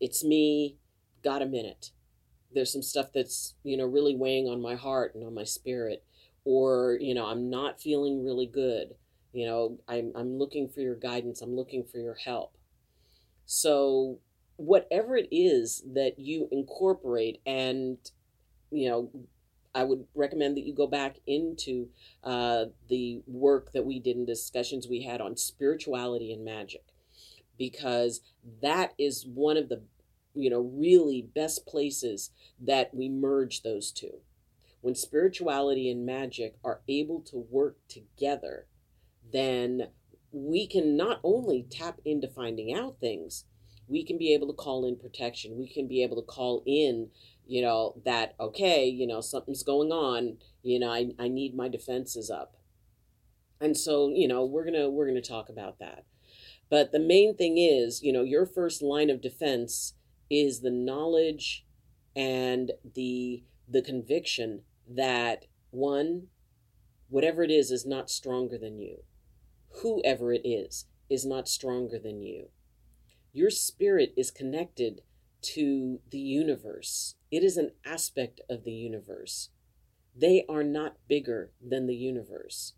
it's 0.00 0.24
me, 0.24 0.76
got 1.22 1.42
a 1.42 1.46
minute. 1.46 1.90
There's 2.54 2.72
some 2.72 2.82
stuff 2.82 3.08
that's, 3.12 3.54
you 3.62 3.76
know, 3.76 3.86
really 3.86 4.14
weighing 4.14 4.48
on 4.48 4.62
my 4.62 4.74
heart 4.74 5.14
and 5.14 5.24
on 5.24 5.34
my 5.34 5.44
spirit 5.44 6.04
or, 6.44 6.98
you 7.00 7.14
know, 7.14 7.26
I'm 7.26 7.50
not 7.50 7.80
feeling 7.80 8.24
really 8.24 8.46
good. 8.46 8.94
You 9.32 9.46
know, 9.46 9.78
I'm 9.88 10.12
I'm 10.14 10.38
looking 10.38 10.68
for 10.68 10.80
your 10.80 10.94
guidance, 10.94 11.42
I'm 11.42 11.56
looking 11.56 11.84
for 11.84 11.98
your 11.98 12.14
help. 12.14 12.56
So, 13.46 14.18
whatever 14.56 15.16
it 15.16 15.28
is 15.32 15.82
that 15.94 16.18
you 16.18 16.48
incorporate 16.52 17.40
and 17.44 17.98
you 18.70 18.88
know, 18.88 19.10
I 19.74 19.84
would 19.84 20.06
recommend 20.14 20.56
that 20.56 20.64
you 20.64 20.74
go 20.74 20.86
back 20.86 21.16
into 21.26 21.88
uh, 22.22 22.66
the 22.88 23.22
work 23.26 23.72
that 23.72 23.84
we 23.84 23.98
did 23.98 24.16
in 24.16 24.24
discussions 24.24 24.86
we 24.88 25.02
had 25.02 25.20
on 25.20 25.36
spirituality 25.36 26.32
and 26.32 26.44
magic, 26.44 26.84
because 27.58 28.20
that 28.62 28.94
is 28.98 29.26
one 29.26 29.56
of 29.56 29.68
the, 29.68 29.82
you 30.34 30.50
know, 30.50 30.60
really 30.60 31.22
best 31.34 31.66
places 31.66 32.30
that 32.60 32.94
we 32.94 33.08
merge 33.08 33.62
those 33.62 33.90
two. 33.90 34.18
When 34.80 34.94
spirituality 34.94 35.90
and 35.90 36.04
magic 36.04 36.56
are 36.64 36.82
able 36.88 37.20
to 37.22 37.46
work 37.50 37.78
together, 37.88 38.66
then 39.32 39.88
we 40.32 40.66
can 40.66 40.96
not 40.96 41.20
only 41.22 41.66
tap 41.70 42.00
into 42.04 42.28
finding 42.28 42.74
out 42.74 43.00
things, 43.00 43.44
we 43.86 44.04
can 44.04 44.18
be 44.18 44.34
able 44.34 44.46
to 44.48 44.52
call 44.52 44.86
in 44.86 44.96
protection. 44.96 45.58
We 45.58 45.68
can 45.68 45.86
be 45.86 46.02
able 46.02 46.16
to 46.16 46.26
call 46.26 46.62
in 46.66 47.10
you 47.46 47.62
know, 47.62 48.00
that, 48.04 48.34
okay, 48.40 48.86
you 48.86 49.06
know, 49.06 49.20
something's 49.20 49.62
going 49.62 49.92
on, 49.92 50.38
you 50.62 50.78
know, 50.78 50.90
I, 50.90 51.10
I 51.18 51.28
need 51.28 51.54
my 51.54 51.68
defenses 51.68 52.30
up. 52.30 52.56
And 53.60 53.76
so, 53.76 54.10
you 54.14 54.26
know, 54.28 54.44
we're 54.44 54.64
going 54.64 54.74
to, 54.74 54.88
we're 54.88 55.08
going 55.08 55.20
to 55.20 55.28
talk 55.28 55.48
about 55.48 55.78
that. 55.78 56.04
But 56.70 56.92
the 56.92 56.98
main 56.98 57.36
thing 57.36 57.58
is, 57.58 58.02
you 58.02 58.12
know, 58.12 58.22
your 58.22 58.46
first 58.46 58.82
line 58.82 59.10
of 59.10 59.20
defense 59.20 59.94
is 60.34 60.60
the 60.60 60.70
knowledge 60.70 61.64
and 62.16 62.72
the, 62.94 63.44
the 63.68 63.82
conviction 63.82 64.62
that 64.88 65.46
one, 65.70 66.28
whatever 67.08 67.42
it 67.42 67.50
is, 67.50 67.70
is 67.70 67.86
not 67.86 68.10
stronger 68.10 68.58
than 68.58 68.78
you. 68.78 69.04
Whoever 69.82 70.32
it 70.32 70.42
is, 70.44 70.86
is 71.10 71.24
not 71.24 71.48
stronger 71.48 71.98
than 71.98 72.22
you. 72.22 72.48
Your 73.32 73.50
spirit 73.50 74.14
is 74.16 74.30
connected 74.30 75.02
to 75.42 76.00
the 76.10 76.18
universe. 76.18 77.14
It 77.30 77.42
is 77.42 77.56
an 77.56 77.72
aspect 77.84 78.40
of 78.48 78.64
the 78.64 78.72
universe. 78.72 79.50
They 80.16 80.44
are 80.48 80.62
not 80.62 80.96
bigger 81.08 81.50
than 81.60 81.86
the 81.86 81.96
universe. 81.96 82.74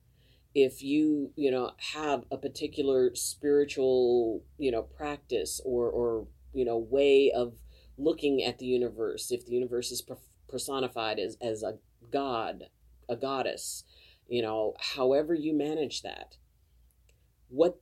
If 0.54 0.82
you, 0.82 1.32
you 1.36 1.50
know, 1.50 1.72
have 1.92 2.24
a 2.30 2.38
particular 2.38 3.14
spiritual, 3.14 4.42
you 4.58 4.70
know, 4.70 4.82
practice 4.82 5.60
or, 5.64 5.90
or 5.90 6.26
you 6.56 6.64
know, 6.64 6.78
way 6.78 7.30
of 7.30 7.54
looking 7.98 8.42
at 8.42 8.58
the 8.58 8.66
universe, 8.66 9.30
if 9.30 9.44
the 9.46 9.52
universe 9.52 9.90
is 9.90 10.02
personified 10.48 11.18
as, 11.18 11.36
as 11.40 11.62
a 11.62 11.78
god, 12.10 12.64
a 13.08 13.16
goddess, 13.16 13.84
you 14.28 14.42
know, 14.42 14.74
however 14.94 15.34
you 15.34 15.52
manage 15.52 16.02
that, 16.02 16.36
what 17.48 17.80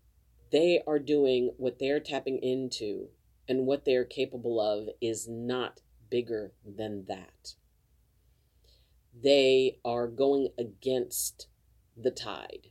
they 0.51 0.83
are 0.87 0.99
doing, 0.99 1.53
what 1.57 1.79
they're 1.79 2.01
tapping 2.01 2.39
into 2.39 3.09
and 3.49 3.67
what 3.67 3.85
they 3.85 3.95
are 3.95 4.05
capable 4.05 4.61
of 4.61 4.89
is 5.01 5.29
not 5.29 5.81
bigger 6.11 6.53
than 6.65 7.05
that. 7.09 7.55
They 9.23 9.79
are 9.85 10.07
going 10.09 10.49
against 10.59 11.47
the 11.97 12.11
tide 12.11 12.69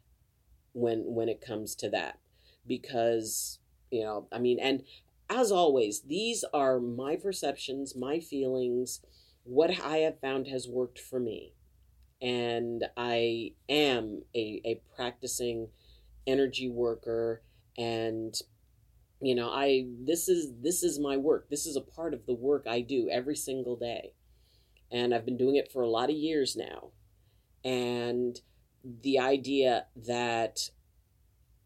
when 0.74 1.13
when 1.13 1.29
it 1.29 1.39
comes 1.39 1.75
to 1.75 1.89
that 1.89 2.19
because 2.67 3.60
you 3.91 4.03
know 4.03 4.27
I 4.31 4.39
mean 4.39 4.60
and 4.60 4.83
as 5.34 5.52
always 5.52 6.02
these 6.02 6.44
are 6.54 6.80
my 6.80 7.16
perceptions 7.16 7.96
my 7.96 8.20
feelings. 8.20 9.02
What 9.44 9.72
I 9.82 9.98
have 9.98 10.20
found 10.20 10.48
has 10.48 10.68
worked 10.68 11.00
for 11.00 11.20
me. 11.20 11.54
And 12.22 12.86
I 12.96 13.52
am 13.68 14.24
a, 14.34 14.62
a 14.66 14.82
practicing 14.96 15.68
energy 16.25 16.70
worker 16.70 17.42
and 17.78 18.34
you 19.20 19.36
know 19.36 19.50
i 19.50 19.86
this 20.06 20.30
is 20.30 20.54
this 20.62 20.84
is 20.84 21.00
my 21.00 21.18
work. 21.18 21.50
This 21.50 21.66
is 21.66 21.75
a 21.75 21.82
part 21.82 22.13
of 22.13 22.25
the 22.25 22.34
work 22.34 22.66
i 22.68 22.80
do 22.82 23.10
every 23.12 23.36
single 23.36 23.75
day. 23.75 24.13
And 24.92 25.13
i've 25.13 25.25
been 25.25 25.38
doing 25.38 25.56
it 25.56 25.72
for 25.72 25.82
a 25.82 25.90
lot 25.90 26.10
of 26.10 26.16
years 26.16 26.56
now. 26.56 26.92
And 27.66 28.40
the 29.02 29.20
idea 29.20 29.88
that 29.96 30.70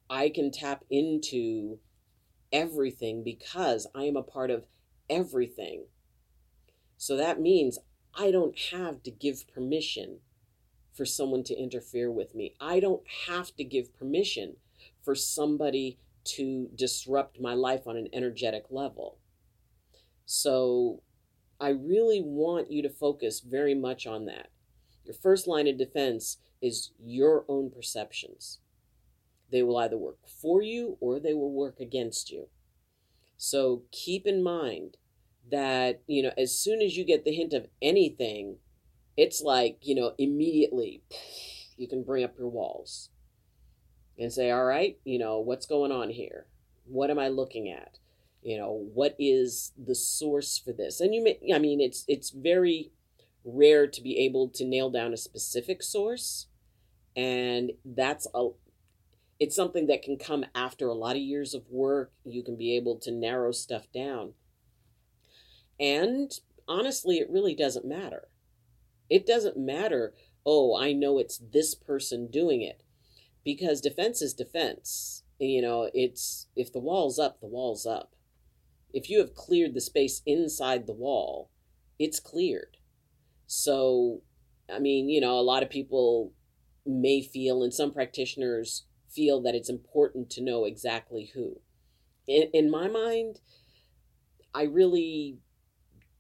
i 0.10 0.30
can 0.30 0.52
tap 0.52 0.84
into 0.90 1.80
everything 2.52 3.24
because 3.24 3.88
i 3.96 4.04
am 4.04 4.16
a 4.16 4.24
part 4.24 4.52
of 4.52 4.66
everything 5.10 5.86
so 6.98 7.16
that 7.16 7.40
means 7.40 7.80
i 8.18 8.32
don't 8.32 8.58
have 8.72 9.02
to 9.04 9.12
give 9.12 9.48
permission 9.54 10.20
for 10.94 11.06
someone 11.06 11.44
to 11.44 11.58
interfere 11.58 12.12
with 12.12 12.34
me 12.36 12.54
i 12.60 12.80
don't 12.80 13.04
have 13.28 13.56
to 13.56 13.64
give 13.64 13.98
permission 13.98 14.56
for 15.04 15.16
somebody 15.16 15.98
to 16.28 16.70
disrupt 16.76 17.40
my 17.40 17.54
life 17.54 17.88
on 17.88 17.96
an 17.96 18.10
energetic 18.12 18.66
level. 18.70 19.18
So 20.26 21.02
I 21.60 21.70
really 21.70 22.22
want 22.22 22.72
you 22.72 22.82
to 22.82 22.90
focus 22.90 23.40
very 23.40 23.74
much 23.74 24.06
on 24.06 24.26
that. 24.26 24.50
Your 25.06 25.16
first 25.16 25.48
line 25.48 25.68
of 25.68 25.78
defense 25.78 26.38
is 26.62 26.92
your 27.02 27.46
own 27.48 27.72
perceptions. 27.72 28.60
They 29.52 29.64
will 29.64 29.78
either 29.78 29.98
work 29.98 30.20
for 30.28 30.62
you 30.62 30.98
or 31.00 31.20
they 31.20 31.34
will 31.34 31.52
work 31.52 31.80
against 31.80 32.32
you. 32.32 32.48
So 33.38 33.84
keep 33.92 34.26
in 34.26 34.44
mind 34.44 34.98
that, 35.50 36.02
you 36.08 36.24
know, 36.24 36.32
as 36.38 36.58
soon 36.58 36.82
as 36.82 36.98
you 36.98 37.06
get 37.06 37.24
the 37.24 37.34
hint 37.34 37.54
of 37.54 37.68
anything, 37.82 38.58
it's 39.16 39.42
like, 39.42 39.80
you 39.82 39.96
know, 39.96 40.14
immediately 40.18 41.04
you 41.78 41.88
can 41.88 42.04
bring 42.04 42.24
up 42.24 42.38
your 42.38 42.50
walls 42.50 43.10
and 44.18 44.34
say, 44.34 44.52
all 44.52 44.66
right, 44.66 44.98
you 45.04 45.20
know, 45.20 45.40
what's 45.40 45.66
going 45.66 45.92
on 45.92 46.10
here? 46.10 46.48
What 46.86 47.10
am 47.10 47.20
I 47.20 47.28
looking 47.28 47.70
at? 47.70 48.00
You 48.42 48.58
know, 48.58 48.88
what 48.94 49.16
is 49.20 49.74
the 49.78 49.96
source 49.96 50.58
for 50.58 50.72
this? 50.72 51.00
And 51.00 51.14
you 51.14 51.24
may, 51.24 51.40
I 51.54 51.60
mean, 51.60 51.82
it's, 51.82 52.04
it's 52.08 52.30
very 52.32 52.92
rare 53.44 53.88
to 53.88 54.02
be 54.02 54.18
able 54.20 54.50
to 54.50 54.66
nail 54.66 54.90
down 54.90 55.14
a 55.14 55.18
specific 55.18 55.84
source. 55.84 56.48
And 57.16 57.72
that's 57.84 58.28
a, 58.34 58.50
it's 59.40 59.56
something 59.56 59.88
that 59.88 60.02
can 60.02 60.18
come 60.18 60.46
after 60.56 60.88
a 60.88 60.96
lot 60.96 61.16
of 61.16 61.22
years 61.22 61.54
of 61.54 61.70
work. 61.70 62.12
You 62.26 62.44
can 62.44 62.56
be 62.56 62.76
able 62.76 62.98
to 63.00 63.12
narrow 63.12 63.52
stuff 63.52 63.92
down. 63.94 64.34
And 65.80 66.32
honestly, 66.68 67.18
it 67.18 67.30
really 67.30 67.56
doesn't 67.56 67.86
matter. 67.86 68.30
It 69.10 69.26
doesn't 69.26 69.58
matter, 69.58 70.14
oh, 70.46 70.76
I 70.76 70.92
know 70.92 71.20
it's 71.20 71.38
this 71.38 71.76
person 71.76 72.28
doing 72.32 72.62
it 72.62 72.82
because 73.46 73.80
defense 73.80 74.22
is 74.22 74.34
defense. 74.34 75.24
You 75.40 75.62
know, 75.62 75.90
it's 75.94 76.48
if 76.56 76.74
the 76.74 76.80
wall's 76.80 77.20
up, 77.20 77.40
the 77.40 77.48
wall's 77.48 77.86
up. 77.86 78.16
If 78.92 79.10
you 79.10 79.20
have 79.20 79.36
cleared 79.36 79.76
the 79.76 79.82
space 79.82 80.22
inside 80.26 80.88
the 80.88 80.94
wall, 80.94 81.52
it's 82.00 82.20
cleared. 82.20 82.78
So, 83.46 84.22
I 84.74 84.80
mean, 84.80 85.10
you 85.10 85.22
know, 85.22 85.38
a 85.38 85.42
lot 85.42 85.64
of 85.64 85.70
people 85.70 86.34
may 86.86 87.22
feel, 87.22 87.64
and 87.64 87.74
some 87.74 87.94
practitioners 87.94 88.86
feel 89.10 89.42
that 89.42 89.56
it's 89.56 89.70
important 89.70 90.30
to 90.32 90.42
know 90.42 90.66
exactly 90.66 91.32
who. 91.34 91.60
In, 92.28 92.50
in 92.54 92.70
my 92.70 92.88
mind, 92.88 93.40
I 94.54 94.64
really 94.64 95.38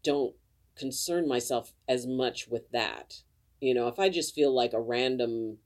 don't 0.03 0.35
concern 0.75 1.27
myself 1.27 1.73
as 1.87 2.05
much 2.07 2.47
with 2.47 2.71
that. 2.71 3.21
You 3.59 3.73
know, 3.73 3.87
if 3.87 3.99
I 3.99 4.09
just 4.09 4.35
feel 4.35 4.53
like 4.53 4.73
a 4.73 4.79
random 4.79 5.57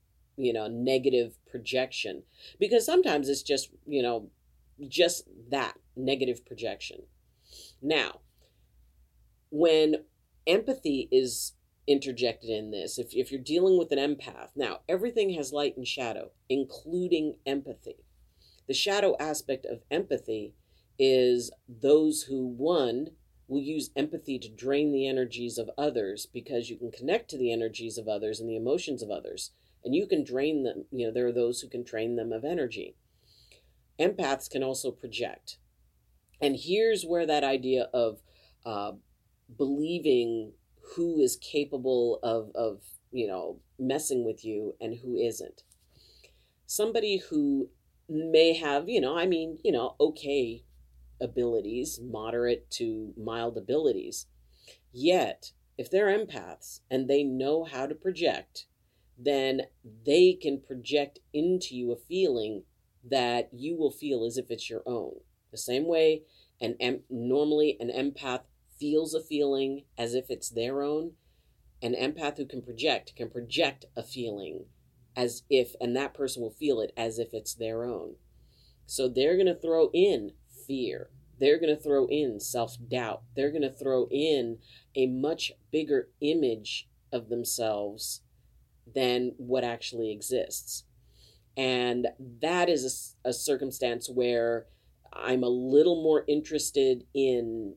you 0.42 0.54
know, 0.54 0.68
negative 0.68 1.38
projection. 1.50 2.24
Because 2.60 2.86
sometimes 2.86 3.30
it's 3.30 3.44
just, 3.44 3.70
you 3.86 4.02
know, 4.02 4.30
just 4.88 5.28
that 5.50 5.76
negative 5.96 6.46
projection. 6.46 7.04
Now, 7.82 8.22
when 9.52 10.06
empathy 10.48 11.08
is 11.12 11.54
interjected 11.92 12.50
in 12.50 12.72
this, 12.72 12.98
if, 12.98 13.14
if 13.14 13.32
you're 13.32 13.42
dealing 13.42 13.78
with 13.78 13.92
an 13.92 14.00
empath, 14.00 14.50
now 14.56 14.80
everything 14.88 15.32
has 15.32 15.54
light 15.54 15.78
and 15.78 15.88
shadow, 15.88 16.32
including 16.50 17.36
empathy. 17.46 18.06
The 18.68 18.74
shadow 18.74 19.16
aspect 19.20 19.66
of 19.66 19.84
empathy 19.90 20.54
is 20.98 21.52
those 21.68 22.24
who, 22.24 22.46
one, 22.48 23.08
will 23.48 23.62
use 23.62 23.92
empathy 23.96 24.40
to 24.40 24.50
drain 24.50 24.92
the 24.92 25.08
energies 25.08 25.58
of 25.58 25.70
others 25.78 26.26
because 26.26 26.70
you 26.70 26.78
can 26.78 26.92
connect 26.92 27.30
to 27.30 27.38
the 27.38 27.52
energies 27.52 27.98
of 27.98 28.08
others 28.08 28.40
and 28.40 28.50
the 28.50 28.56
emotions 28.56 29.04
of 29.04 29.12
others 29.12 29.52
and 29.84 29.96
you 29.96 30.08
can 30.08 30.24
drain 30.24 30.64
them 30.64 30.86
you 30.92 31.06
know 31.06 31.14
there 31.14 31.28
are 31.28 31.34
those 31.34 31.62
who 31.62 31.68
can 31.68 31.84
drain 31.84 32.16
them 32.16 32.32
of 32.32 32.46
energy. 32.46 32.96
Empaths 34.00 34.50
can 34.50 34.64
also 34.64 34.92
project. 34.92 35.58
And 36.42 36.58
here's 36.60 37.04
where 37.04 37.28
that 37.28 37.44
idea 37.44 37.88
of 37.94 38.22
uh, 38.66 38.94
believing 39.56 40.54
who 40.96 41.20
is 41.20 41.36
capable 41.38 42.20
of, 42.24 42.52
of, 42.56 42.82
you 43.12 43.28
know, 43.28 43.60
messing 43.80 44.26
with 44.26 44.44
you 44.44 44.76
and 44.80 45.00
who 45.00 45.16
isn't. 45.16 45.64
Somebody 46.66 47.18
who 47.18 47.70
may 48.10 48.54
have, 48.54 48.90
you 48.90 49.02
know, 49.02 49.18
I 49.18 49.26
mean, 49.26 49.60
you 49.64 49.72
know, 49.72 49.96
okay 50.00 50.64
abilities, 51.22 52.00
moderate 52.02 52.70
to 52.72 53.14
mild 53.16 53.58
abilities. 53.58 54.26
Yet, 54.92 55.52
if 55.78 55.90
they're 55.90 56.08
empaths 56.08 56.82
and 56.90 57.08
they 57.08 57.24
know 57.24 57.64
how 57.64 57.86
to 57.86 57.96
project, 57.96 58.66
then 59.18 59.62
they 60.06 60.34
can 60.34 60.60
project 60.60 61.20
into 61.34 61.76
you 61.76 61.92
a 61.92 61.96
feeling 61.96 62.64
that 63.10 63.50
you 63.54 63.78
will 63.78 63.92
feel 63.92 64.26
as 64.26 64.38
if 64.38 64.50
it's 64.50 64.70
your 64.70 64.84
own. 64.86 65.14
The 65.52 65.58
same 65.58 65.88
way 65.88 66.24
an 66.60 66.76
em- 66.80 67.04
normally 67.10 67.78
an 67.80 67.90
empath 67.90 68.42
feels 68.82 69.14
a 69.14 69.22
feeling 69.22 69.84
as 69.96 70.16
if 70.16 70.26
it's 70.30 70.50
their 70.50 70.82
own, 70.82 71.12
an 71.84 71.94
empath 71.94 72.38
who 72.38 72.46
can 72.46 72.64
project 72.64 73.16
can 73.16 73.30
project 73.30 73.86
a 73.96 74.02
feeling 74.02 74.66
as 75.16 75.44
if, 75.50 75.76
and 75.80 75.96
that 75.96 76.16
person 76.16 76.42
will 76.42 76.52
feel 76.52 76.82
it 76.82 76.92
as 76.98 77.20
if 77.20 77.30
it's 77.32 77.54
their 77.54 77.84
own. 77.86 78.16
So 78.88 79.08
they're 79.08 79.36
going 79.36 79.46
to 79.46 79.56
throw 79.56 79.90
in 79.94 80.32
fear. 80.68 81.12
They're 81.40 81.60
going 81.60 81.76
to 81.76 81.82
throw 81.82 82.08
in 82.08 82.40
self 82.40 82.76
doubt. 82.90 83.22
They're 83.36 83.52
going 83.52 83.62
to 83.62 83.72
throw 83.72 84.08
in 84.10 84.58
a 84.96 85.08
much 85.08 85.52
bigger 85.72 86.10
image 86.20 86.90
of 87.14 87.30
themselves 87.30 88.22
than 88.94 89.34
what 89.38 89.64
actually 89.64 90.12
exists. 90.12 90.86
And 91.56 92.08
that 92.42 92.70
is 92.70 93.16
a, 93.26 93.30
a 93.30 93.34
circumstance 93.34 94.10
where 94.10 94.66
I'm 95.14 95.44
a 95.44 95.50
little 95.50 96.02
more 96.02 96.24
interested 96.28 97.06
in 97.14 97.76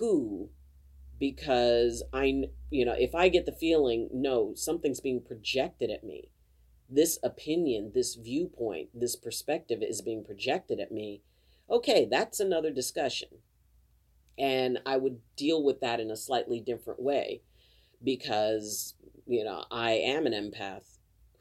who 0.00 0.50
because 1.20 2.02
I, 2.12 2.44
you 2.70 2.84
know, 2.84 2.94
if 2.98 3.14
I 3.14 3.28
get 3.28 3.44
the 3.44 3.52
feeling, 3.52 4.08
no, 4.12 4.54
something's 4.56 5.00
being 5.00 5.22
projected 5.22 5.90
at 5.90 6.02
me, 6.02 6.30
this 6.88 7.18
opinion, 7.22 7.92
this 7.94 8.14
viewpoint, 8.14 8.88
this 8.94 9.14
perspective 9.14 9.82
is 9.82 10.00
being 10.00 10.24
projected 10.24 10.80
at 10.80 10.90
me, 10.90 11.22
okay, 11.70 12.08
that's 12.10 12.40
another 12.40 12.70
discussion. 12.70 13.28
And 14.38 14.78
I 14.86 14.96
would 14.96 15.20
deal 15.36 15.62
with 15.62 15.80
that 15.82 16.00
in 16.00 16.10
a 16.10 16.16
slightly 16.16 16.58
different 16.58 17.02
way 17.02 17.42
because, 18.02 18.94
you 19.26 19.44
know, 19.44 19.64
I 19.70 19.92
am 19.92 20.26
an 20.26 20.32
empath 20.32 20.96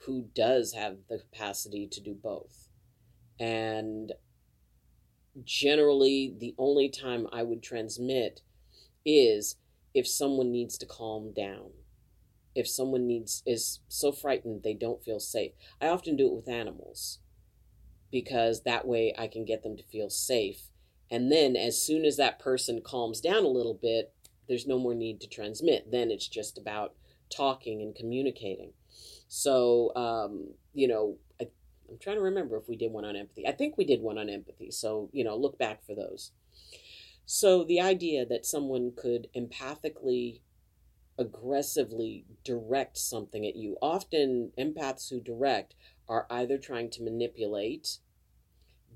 who 0.05 0.27
does 0.35 0.73
have 0.73 0.97
the 1.07 1.19
capacity 1.19 1.87
to 1.87 2.01
do 2.01 2.13
both. 2.13 2.67
And 3.39 4.11
generally, 5.45 6.35
the 6.37 6.53
only 6.57 6.89
time 6.89 7.27
I 7.31 7.43
would 7.43 7.63
transmit 7.63 8.41
is 9.05 9.55
if 9.93 10.07
someone 10.07 10.51
needs 10.51 10.77
to 10.77 10.85
calm 10.85 11.33
down. 11.33 11.71
If 12.55 12.67
someone 12.67 13.07
needs 13.07 13.43
is 13.45 13.79
so 13.87 14.11
frightened 14.11 14.63
they 14.63 14.73
don't 14.73 15.03
feel 15.03 15.19
safe. 15.19 15.51
I 15.81 15.87
often 15.87 16.15
do 16.15 16.27
it 16.27 16.35
with 16.35 16.49
animals 16.49 17.19
because 18.11 18.63
that 18.63 18.87
way 18.87 19.13
i 19.19 19.27
can 19.27 19.45
get 19.45 19.63
them 19.63 19.77
to 19.77 19.83
feel 19.83 20.09
safe. 20.09 20.63
And 21.11 21.31
then 21.31 21.55
as 21.55 21.81
soon 21.81 22.05
as 22.05 22.17
that 22.17 22.39
person 22.39 22.81
calms 22.81 23.21
down 23.21 23.43
a 23.43 23.49
little 23.49 23.77
bit 23.79 24.13
there's 24.47 24.67
no 24.67 24.79
more 24.79 24.95
need 24.95 25.21
to 25.21 25.27
transmit. 25.27 25.91
Then 25.91 26.09
it's 26.09 26.27
just 26.27 26.57
about 26.57 26.95
talking 27.29 27.81
and 27.81 27.95
communicating. 27.95 28.71
So 29.27 29.95
um, 29.95 30.53
you 30.73 30.87
know 30.87 31.17
I, 31.39 31.47
i'm 31.89 31.97
trying 31.99 32.17
to 32.17 32.21
remember 32.23 32.57
if 32.57 32.67
we 32.67 32.75
did 32.75 32.91
one 32.91 33.05
on 33.05 33.15
empathy. 33.15 33.47
I 33.47 33.51
think 33.51 33.77
we 33.77 33.85
did 33.85 34.01
one 34.01 34.17
on 34.17 34.29
empathy. 34.29 34.71
So 34.71 35.09
you 35.13 35.23
know 35.23 35.37
look 35.37 35.57
back 35.57 35.85
for 35.85 35.95
those 35.95 36.31
so 37.31 37.63
the 37.63 37.79
idea 37.79 38.25
that 38.25 38.43
someone 38.43 38.91
could 38.97 39.27
empathically, 39.37 40.39
aggressively 41.15 42.25
direct 42.43 42.97
something 42.97 43.45
at 43.45 43.55
you, 43.55 43.77
often 43.83 44.51
empaths 44.57 45.11
who 45.11 45.21
direct 45.21 45.75
are 46.07 46.25
either 46.31 46.57
trying 46.57 46.89
to 46.89 47.03
manipulate, 47.03 47.99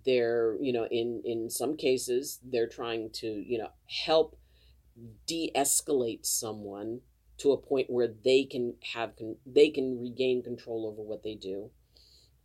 they're, 0.03 0.57
you 0.59 0.73
know, 0.73 0.87
in, 0.87 1.21
in 1.23 1.51
some 1.51 1.77
cases, 1.77 2.39
they're 2.43 2.67
trying 2.67 3.11
to, 3.11 3.27
you 3.27 3.59
know, 3.59 3.69
help 4.03 4.35
de 5.27 5.51
escalate 5.55 6.25
someone 6.25 7.01
to 7.37 7.51
a 7.51 7.57
point 7.57 7.87
where 7.87 8.09
they 8.25 8.45
can 8.45 8.73
have 8.95 9.11
they 9.45 9.69
can 9.69 10.01
regain 10.01 10.41
control 10.41 10.87
over 10.87 11.07
what 11.07 11.21
they 11.21 11.35
do. 11.35 11.69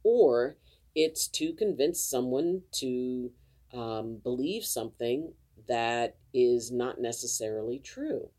Or 0.03 0.59
it's 0.95 1.27
to 1.29 1.55
convince 1.55 1.99
someone 1.99 2.65
to 2.73 3.31
um, 3.73 4.19
believe 4.23 4.67
something 4.67 5.33
that 5.67 6.17
is 6.33 6.71
not 6.71 7.01
necessarily 7.01 7.79
true. 7.79 8.31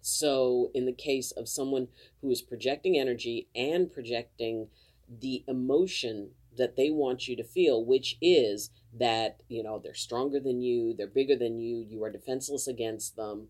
So, 0.00 0.70
in 0.74 0.84
the 0.84 0.92
case 0.92 1.30
of 1.30 1.48
someone 1.48 1.88
who 2.20 2.30
is 2.30 2.42
projecting 2.42 2.98
energy 2.98 3.48
and 3.54 3.90
projecting 3.90 4.68
the 5.08 5.44
emotion 5.46 6.30
that 6.56 6.76
they 6.76 6.90
want 6.90 7.28
you 7.28 7.36
to 7.36 7.44
feel, 7.44 7.84
which 7.84 8.18
is 8.20 8.70
that, 8.92 9.42
you 9.48 9.62
know, 9.62 9.78
they're 9.78 9.94
stronger 9.94 10.40
than 10.40 10.60
you, 10.60 10.94
they're 10.96 11.06
bigger 11.06 11.36
than 11.36 11.60
you, 11.60 11.86
you 11.88 12.02
are 12.02 12.10
defenseless 12.10 12.66
against 12.66 13.16
them. 13.16 13.48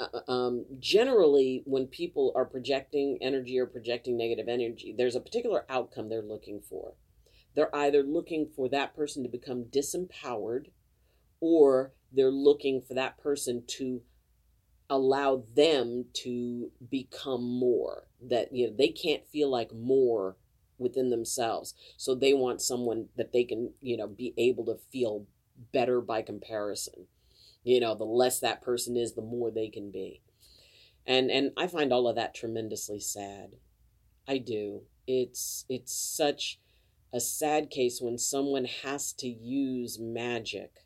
Uh, 0.00 0.08
uh 0.12 0.32
um, 0.32 0.66
generally, 0.80 1.62
when 1.64 1.86
people 1.86 2.32
are 2.34 2.44
projecting 2.44 3.18
energy 3.20 3.58
or 3.58 3.66
projecting 3.66 4.16
negative 4.16 4.48
energy, 4.48 4.92
there's 4.96 5.16
a 5.16 5.20
particular 5.20 5.64
outcome 5.68 6.08
they're 6.08 6.22
looking 6.22 6.60
for. 6.60 6.94
They're 7.54 7.74
either 7.74 8.02
looking 8.02 8.48
for 8.54 8.68
that 8.70 8.96
person 8.96 9.22
to 9.22 9.28
become 9.28 9.64
disempowered 9.64 10.66
or 11.42 11.92
they're 12.12 12.30
looking 12.30 12.80
for 12.80 12.94
that 12.94 13.18
person 13.18 13.64
to 13.66 14.00
allow 14.88 15.42
them 15.56 16.04
to 16.12 16.70
become 16.90 17.42
more 17.42 18.06
that 18.20 18.54
you 18.54 18.66
know 18.66 18.74
they 18.76 18.88
can't 18.88 19.26
feel 19.26 19.50
like 19.50 19.74
more 19.74 20.36
within 20.78 21.10
themselves. 21.10 21.74
So 21.96 22.14
they 22.14 22.32
want 22.32 22.62
someone 22.62 23.08
that 23.16 23.32
they 23.32 23.44
can 23.44 23.72
you 23.80 23.96
know 23.96 24.06
be 24.06 24.32
able 24.38 24.64
to 24.66 24.78
feel 24.90 25.26
better 25.72 26.00
by 26.00 26.22
comparison. 26.22 27.06
You 27.64 27.80
know 27.80 27.94
the 27.96 28.04
less 28.04 28.38
that 28.38 28.62
person 28.62 28.96
is 28.96 29.14
the 29.14 29.22
more 29.22 29.50
they 29.50 29.68
can 29.68 29.90
be. 29.90 30.22
And 31.06 31.30
and 31.30 31.50
i 31.56 31.66
find 31.66 31.92
all 31.92 32.06
of 32.06 32.14
that 32.16 32.34
tremendously 32.34 33.00
sad. 33.00 33.56
I 34.28 34.38
do. 34.38 34.82
It's 35.08 35.64
it's 35.68 35.92
such 35.92 36.60
a 37.12 37.18
sad 37.18 37.68
case 37.68 38.00
when 38.00 38.16
someone 38.16 38.66
has 38.84 39.12
to 39.14 39.28
use 39.28 39.98
magic 39.98 40.84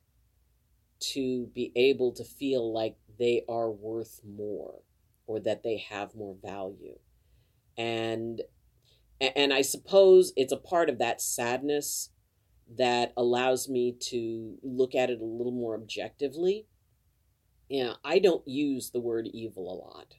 to 1.12 1.46
be 1.54 1.72
able 1.76 2.12
to 2.12 2.24
feel 2.24 2.72
like 2.72 2.96
they 3.18 3.44
are 3.48 3.70
worth 3.70 4.20
more 4.24 4.82
or 5.26 5.40
that 5.40 5.62
they 5.62 5.78
have 5.78 6.14
more 6.14 6.36
value. 6.42 6.98
And 7.76 8.42
and 9.20 9.52
I 9.52 9.62
suppose 9.62 10.32
it's 10.36 10.52
a 10.52 10.58
part 10.58 10.90
of 10.90 10.98
that 10.98 11.22
sadness 11.22 12.10
that 12.76 13.12
allows 13.16 13.68
me 13.68 13.96
to 14.10 14.58
look 14.62 14.94
at 14.94 15.08
it 15.08 15.20
a 15.20 15.24
little 15.24 15.52
more 15.52 15.74
objectively. 15.74 16.66
You 17.68 17.84
know, 17.84 17.94
I 18.04 18.18
don't 18.18 18.46
use 18.46 18.90
the 18.90 19.00
word 19.00 19.28
evil 19.32 19.72
a 19.72 19.76
lot. 19.86 20.14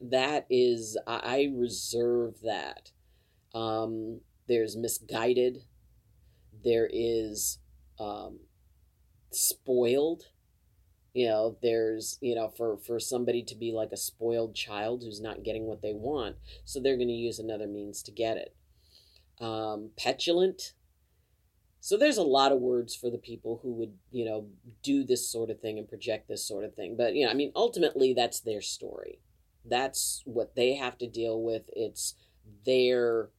That 0.00 0.46
is, 0.50 0.98
I 1.06 1.52
reserve 1.54 2.40
that. 2.42 2.90
Um, 3.54 4.20
there's 4.48 4.76
misguided. 4.76 5.64
There 6.64 6.88
is 6.92 7.58
um, 7.98 8.40
spoiled. 9.36 10.24
You 11.12 11.28
know 11.28 11.56
there's 11.62 12.18
you 12.20 12.34
know 12.34 12.48
for 12.48 12.76
for 12.76 13.00
somebody 13.00 13.42
to 13.44 13.54
be 13.54 13.72
like 13.72 13.90
a 13.90 13.96
spoiled 13.96 14.54
child 14.54 15.02
who's 15.02 15.20
not 15.20 15.44
getting 15.44 15.64
what 15.64 15.80
they 15.80 15.94
want 15.94 16.36
so 16.66 16.78
they're 16.78 16.96
going 16.96 17.08
to 17.08 17.14
use 17.14 17.38
another 17.38 17.66
means 17.66 18.02
to 18.02 18.12
get 18.12 18.36
it. 18.36 18.54
Um, 19.40 19.90
petulant. 19.96 20.74
So 21.80 21.96
there's 21.96 22.18
a 22.18 22.22
lot 22.22 22.52
of 22.52 22.58
words 22.58 22.94
for 22.94 23.10
the 23.10 23.18
people 23.18 23.60
who 23.62 23.72
would 23.74 23.94
you 24.10 24.26
know 24.26 24.48
do 24.82 25.04
this 25.04 25.30
sort 25.30 25.48
of 25.48 25.60
thing 25.60 25.78
and 25.78 25.88
project 25.88 26.28
this 26.28 26.46
sort 26.46 26.64
of 26.64 26.74
thing 26.74 26.96
but 26.98 27.14
you 27.14 27.24
know 27.24 27.30
i 27.30 27.34
mean 27.34 27.52
ultimately 27.54 28.12
that's 28.12 28.40
their 28.40 28.60
story. 28.60 29.20
That's 29.68 30.22
what 30.26 30.54
they 30.54 30.74
have 30.74 30.98
to 30.98 31.08
deal 31.08 31.42
with. 31.42 31.62
It's 31.72 32.14
their 32.64 33.30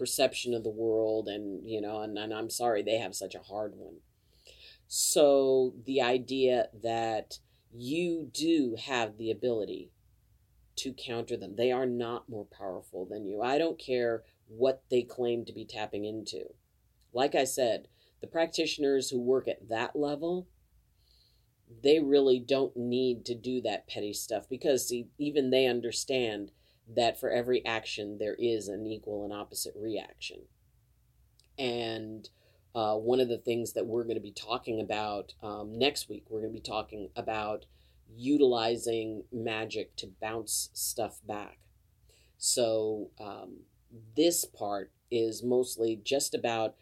perception 0.00 0.54
of 0.54 0.64
the 0.64 0.70
world 0.70 1.28
and 1.28 1.68
you 1.68 1.78
know 1.78 2.00
and, 2.00 2.16
and 2.16 2.32
i'm 2.32 2.48
sorry 2.48 2.82
they 2.82 2.96
have 2.96 3.14
such 3.14 3.34
a 3.34 3.40
hard 3.40 3.74
one 3.76 3.96
so 4.92 5.72
the 5.86 6.02
idea 6.02 6.66
that 6.82 7.38
you 7.72 8.28
do 8.34 8.74
have 8.76 9.18
the 9.18 9.30
ability 9.30 9.92
to 10.74 10.92
counter 10.92 11.36
them, 11.36 11.54
they 11.54 11.70
are 11.70 11.86
not 11.86 12.28
more 12.28 12.44
powerful 12.44 13.06
than 13.06 13.24
you. 13.24 13.40
I 13.40 13.56
don't 13.56 13.78
care 13.78 14.24
what 14.48 14.82
they 14.90 15.02
claim 15.02 15.44
to 15.44 15.52
be 15.52 15.64
tapping 15.64 16.04
into. 16.04 16.54
Like 17.12 17.36
I 17.36 17.44
said, 17.44 17.86
the 18.20 18.26
practitioners 18.26 19.10
who 19.10 19.20
work 19.20 19.46
at 19.46 19.68
that 19.68 19.94
level, 19.94 20.48
they 21.84 22.00
really 22.00 22.40
don't 22.40 22.76
need 22.76 23.24
to 23.26 23.36
do 23.36 23.60
that 23.60 23.86
petty 23.86 24.12
stuff 24.12 24.48
because 24.48 24.88
see, 24.88 25.06
even 25.18 25.50
they 25.50 25.66
understand 25.66 26.50
that 26.96 27.20
for 27.20 27.30
every 27.30 27.64
action 27.64 28.18
there 28.18 28.36
is 28.40 28.66
an 28.66 28.88
equal 28.88 29.22
and 29.22 29.32
opposite 29.32 29.74
reaction. 29.76 30.40
And 31.56 32.28
uh, 32.74 32.94
one 32.94 33.20
of 33.20 33.28
the 33.28 33.38
things 33.38 33.72
that 33.72 33.86
we're 33.86 34.04
going 34.04 34.16
to 34.16 34.20
be 34.20 34.32
talking 34.32 34.80
about 34.80 35.34
um, 35.42 35.78
next 35.78 36.08
week, 36.08 36.24
we're 36.28 36.40
going 36.40 36.52
to 36.52 36.60
be 36.60 36.68
talking 36.68 37.10
about 37.16 37.66
utilizing 38.16 39.24
magic 39.32 39.96
to 39.96 40.06
bounce 40.20 40.70
stuff 40.72 41.20
back. 41.26 41.58
So 42.38 43.10
um, 43.20 43.60
this 44.16 44.44
part 44.44 44.92
is 45.10 45.42
mostly 45.42 46.00
just 46.04 46.34
about 46.34 46.76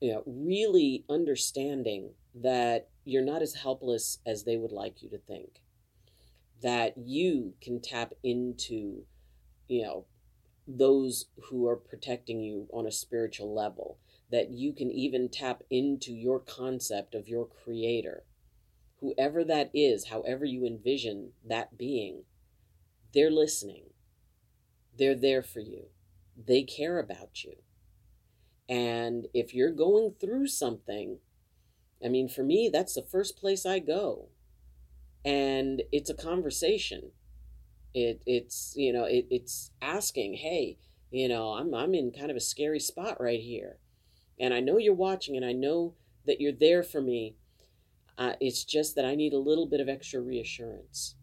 you 0.00 0.12
know 0.12 0.22
really 0.26 1.04
understanding 1.08 2.10
that 2.34 2.88
you're 3.04 3.24
not 3.24 3.42
as 3.42 3.54
helpless 3.54 4.18
as 4.26 4.44
they 4.44 4.56
would 4.56 4.72
like 4.72 5.02
you 5.02 5.08
to 5.10 5.18
think. 5.18 5.62
That 6.60 6.98
you 6.98 7.54
can 7.62 7.80
tap 7.80 8.12
into, 8.22 9.04
you 9.68 9.82
know, 9.82 10.04
those 10.66 11.26
who 11.44 11.66
are 11.66 11.76
protecting 11.76 12.40
you 12.40 12.66
on 12.72 12.86
a 12.86 12.92
spiritual 12.92 13.54
level. 13.54 13.98
That 14.30 14.50
you 14.50 14.72
can 14.72 14.90
even 14.90 15.28
tap 15.28 15.62
into 15.70 16.12
your 16.12 16.38
concept 16.38 17.14
of 17.14 17.28
your 17.28 17.46
creator. 17.46 18.24
Whoever 19.00 19.44
that 19.44 19.70
is, 19.72 20.08
however 20.08 20.44
you 20.44 20.66
envision 20.66 21.30
that 21.46 21.78
being, 21.78 22.24
they're 23.14 23.30
listening. 23.30 23.84
They're 24.98 25.14
there 25.14 25.42
for 25.42 25.60
you. 25.60 25.86
They 26.36 26.62
care 26.62 26.98
about 26.98 27.44
you. 27.44 27.54
And 28.68 29.28
if 29.32 29.54
you're 29.54 29.72
going 29.72 30.14
through 30.20 30.48
something 30.48 31.20
I 32.04 32.08
mean, 32.08 32.28
for 32.28 32.42
me, 32.42 32.70
that's 32.72 32.94
the 32.94 33.02
first 33.02 33.36
place 33.36 33.66
I 33.66 33.78
go. 33.80 34.28
And 35.24 35.82
it's 35.90 36.10
a 36.10 36.14
conversation. 36.14 37.10
It 37.94 38.22
it's 38.26 38.74
you 38.76 38.92
know, 38.92 39.04
it, 39.04 39.26
it's 39.30 39.72
asking, 39.82 40.34
hey, 40.34 40.78
you 41.10 41.28
know, 41.28 41.50
I'm 41.54 41.74
I'm 41.74 41.94
in 41.94 42.12
kind 42.12 42.30
of 42.30 42.36
a 42.36 42.40
scary 42.40 42.80
spot 42.80 43.20
right 43.20 43.40
here. 43.40 43.78
And 44.40 44.54
I 44.54 44.60
know 44.60 44.78
you're 44.78 44.94
watching 44.94 45.36
and 45.36 45.44
I 45.44 45.52
know 45.52 45.94
that 46.26 46.40
you're 46.40 46.52
there 46.52 46.82
for 46.82 47.00
me. 47.00 47.36
Uh, 48.16 48.32
it's 48.40 48.64
just 48.64 48.96
that 48.96 49.04
I 49.04 49.14
need 49.14 49.32
a 49.32 49.38
little 49.38 49.66
bit 49.66 49.80
of 49.80 49.88
extra 49.88 50.20
reassurance. 50.20 51.14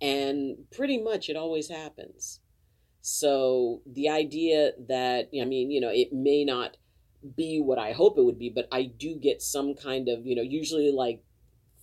And 0.00 0.56
pretty 0.70 1.02
much 1.02 1.28
it 1.28 1.36
always 1.36 1.68
happens. 1.68 2.40
So 3.00 3.82
the 3.86 4.08
idea 4.08 4.72
that, 4.88 5.30
I 5.40 5.44
mean, 5.44 5.70
you 5.70 5.80
know, 5.80 5.90
it 5.90 6.12
may 6.12 6.44
not 6.44 6.76
be 7.36 7.60
what 7.60 7.78
I 7.78 7.92
hope 7.92 8.18
it 8.18 8.24
would 8.24 8.38
be, 8.38 8.50
but 8.50 8.68
I 8.70 8.84
do 8.84 9.16
get 9.16 9.40
some 9.40 9.74
kind 9.74 10.08
of, 10.08 10.26
you 10.26 10.36
know, 10.36 10.42
usually 10.42 10.92
like 10.92 11.22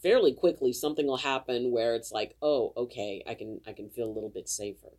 fairly 0.02 0.34
quickly 0.34 0.74
something 0.74 1.08
will 1.08 1.17
happen 1.17 1.72
where 1.72 1.96
it's 1.96 2.12
like, 2.12 2.36
oh, 2.41 2.74
okay, 2.78 3.24
I 3.28 3.34
can 3.34 3.62
I 3.65 3.74
can 3.74 3.89
feel 3.89 4.08
a 4.08 4.13
little 4.13 4.30
bit 4.30 4.50
safer. 4.50 4.91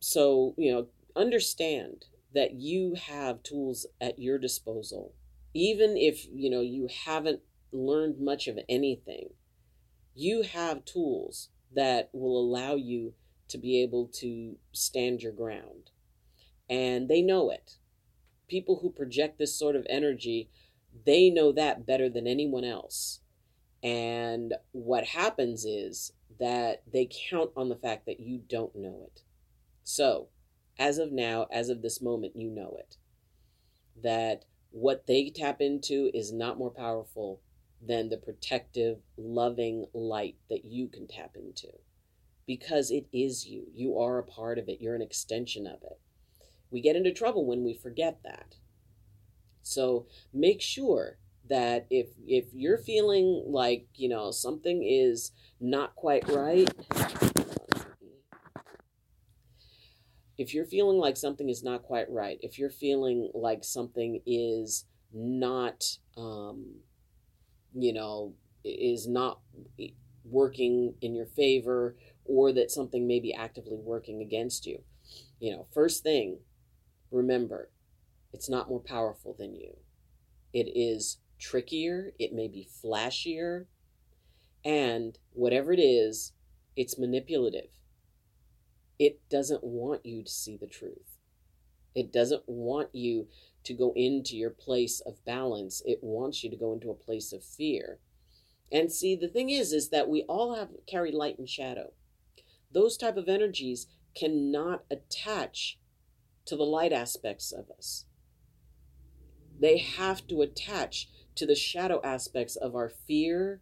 So, 0.00 0.54
you 0.56 0.72
know, 0.72 0.86
understand 1.14 2.06
that 2.34 2.54
you 2.54 2.94
have 2.94 3.42
tools 3.42 3.86
at 4.00 4.18
your 4.18 4.38
disposal. 4.38 5.14
Even 5.54 5.96
if, 5.96 6.26
you 6.32 6.50
know, 6.50 6.60
you 6.60 6.88
haven't 7.04 7.40
learned 7.72 8.20
much 8.20 8.48
of 8.48 8.58
anything, 8.68 9.30
you 10.14 10.42
have 10.42 10.84
tools 10.84 11.50
that 11.74 12.10
will 12.12 12.38
allow 12.38 12.74
you 12.74 13.14
to 13.48 13.58
be 13.58 13.82
able 13.82 14.06
to 14.06 14.56
stand 14.72 15.22
your 15.22 15.32
ground. 15.32 15.90
And 16.68 17.08
they 17.08 17.22
know 17.22 17.50
it 17.50 17.76
people 18.52 18.80
who 18.82 18.90
project 18.90 19.38
this 19.38 19.58
sort 19.58 19.74
of 19.74 19.86
energy, 19.88 20.50
they 21.06 21.30
know 21.30 21.52
that 21.52 21.86
better 21.86 22.10
than 22.10 22.26
anyone 22.26 22.64
else. 22.64 23.20
And 23.82 24.52
what 24.72 25.06
happens 25.06 25.64
is 25.64 26.12
that 26.38 26.82
they 26.92 27.08
count 27.30 27.50
on 27.56 27.70
the 27.70 27.76
fact 27.76 28.04
that 28.04 28.20
you 28.20 28.42
don't 28.46 28.76
know 28.76 29.04
it. 29.06 29.22
So, 29.84 30.28
as 30.78 30.98
of 30.98 31.12
now, 31.12 31.46
as 31.52 31.68
of 31.68 31.82
this 31.82 32.00
moment, 32.00 32.36
you 32.36 32.50
know 32.50 32.76
it. 32.78 32.96
That 34.02 34.44
what 34.70 35.06
they 35.06 35.30
tap 35.30 35.60
into 35.60 36.10
is 36.14 36.32
not 36.32 36.58
more 36.58 36.70
powerful 36.70 37.40
than 37.84 38.08
the 38.08 38.16
protective, 38.16 38.98
loving 39.16 39.86
light 39.92 40.36
that 40.48 40.64
you 40.64 40.88
can 40.88 41.06
tap 41.06 41.32
into. 41.34 41.68
Because 42.46 42.90
it 42.90 43.06
is 43.12 43.46
you. 43.46 43.66
You 43.74 43.98
are 43.98 44.18
a 44.18 44.24
part 44.24 44.58
of 44.58 44.68
it, 44.68 44.80
you're 44.80 44.94
an 44.94 45.02
extension 45.02 45.66
of 45.66 45.82
it. 45.82 46.00
We 46.70 46.80
get 46.80 46.96
into 46.96 47.12
trouble 47.12 47.46
when 47.46 47.64
we 47.64 47.74
forget 47.74 48.20
that. 48.24 48.56
So 49.62 50.06
make 50.32 50.60
sure 50.60 51.18
that 51.48 51.86
if 51.90 52.08
if 52.26 52.46
you're 52.52 52.78
feeling 52.78 53.44
like, 53.46 53.86
you 53.94 54.08
know, 54.08 54.30
something 54.30 54.82
is 54.82 55.32
not 55.60 55.94
quite 55.94 56.28
right, 56.28 56.68
if 60.38 60.54
you're 60.54 60.66
feeling 60.66 60.98
like 60.98 61.16
something 61.16 61.48
is 61.48 61.62
not 61.62 61.82
quite 61.82 62.10
right, 62.10 62.38
if 62.42 62.58
you're 62.58 62.70
feeling 62.70 63.30
like 63.34 63.64
something 63.64 64.20
is 64.26 64.86
not 65.12 65.84
um 66.16 66.76
you 67.74 67.92
know, 67.92 68.34
is 68.64 69.08
not 69.08 69.40
working 70.24 70.94
in 71.00 71.14
your 71.14 71.26
favor 71.26 71.96
or 72.24 72.52
that 72.52 72.70
something 72.70 73.06
may 73.06 73.20
be 73.20 73.34
actively 73.34 73.78
working 73.78 74.20
against 74.22 74.66
you. 74.66 74.82
You 75.40 75.52
know, 75.52 75.66
first 75.74 76.02
thing, 76.02 76.38
Remember, 77.12 77.70
it's 78.32 78.48
not 78.48 78.68
more 78.68 78.80
powerful 78.80 79.34
than 79.38 79.54
you. 79.54 79.76
It 80.52 80.64
is 80.74 81.18
trickier, 81.38 82.12
it 82.18 82.32
may 82.32 82.48
be 82.48 82.68
flashier, 82.82 83.66
and 84.64 85.18
whatever 85.32 85.72
it 85.72 85.80
is, 85.80 86.32
it's 86.76 86.98
manipulative. 86.98 87.70
It 88.98 89.20
doesn't 89.28 89.64
want 89.64 90.04
you 90.06 90.22
to 90.22 90.30
see 90.30 90.56
the 90.56 90.66
truth. 90.66 91.18
It 91.94 92.12
doesn't 92.12 92.44
want 92.46 92.94
you 92.94 93.28
to 93.64 93.74
go 93.74 93.92
into 93.94 94.36
your 94.36 94.50
place 94.50 95.00
of 95.00 95.24
balance. 95.24 95.82
It 95.84 95.98
wants 96.02 96.42
you 96.42 96.50
to 96.50 96.56
go 96.56 96.72
into 96.72 96.90
a 96.90 96.94
place 96.94 97.32
of 97.32 97.44
fear. 97.44 97.98
And 98.70 98.90
see, 98.90 99.14
the 99.14 99.28
thing 99.28 99.50
is, 99.50 99.72
is 99.72 99.90
that 99.90 100.08
we 100.08 100.22
all 100.22 100.54
have 100.54 100.70
carry 100.86 101.12
light 101.12 101.38
and 101.38 101.48
shadow. 101.48 101.92
Those 102.72 102.96
type 102.96 103.16
of 103.16 103.28
energies 103.28 103.86
cannot 104.14 104.84
attach 104.90 105.78
to 106.46 106.56
the 106.56 106.64
light 106.64 106.92
aspects 106.92 107.52
of 107.52 107.70
us. 107.70 108.06
They 109.60 109.78
have 109.78 110.26
to 110.28 110.42
attach 110.42 111.08
to 111.36 111.46
the 111.46 111.54
shadow 111.54 112.00
aspects 112.02 112.56
of 112.56 112.74
our 112.74 112.88
fear, 112.88 113.60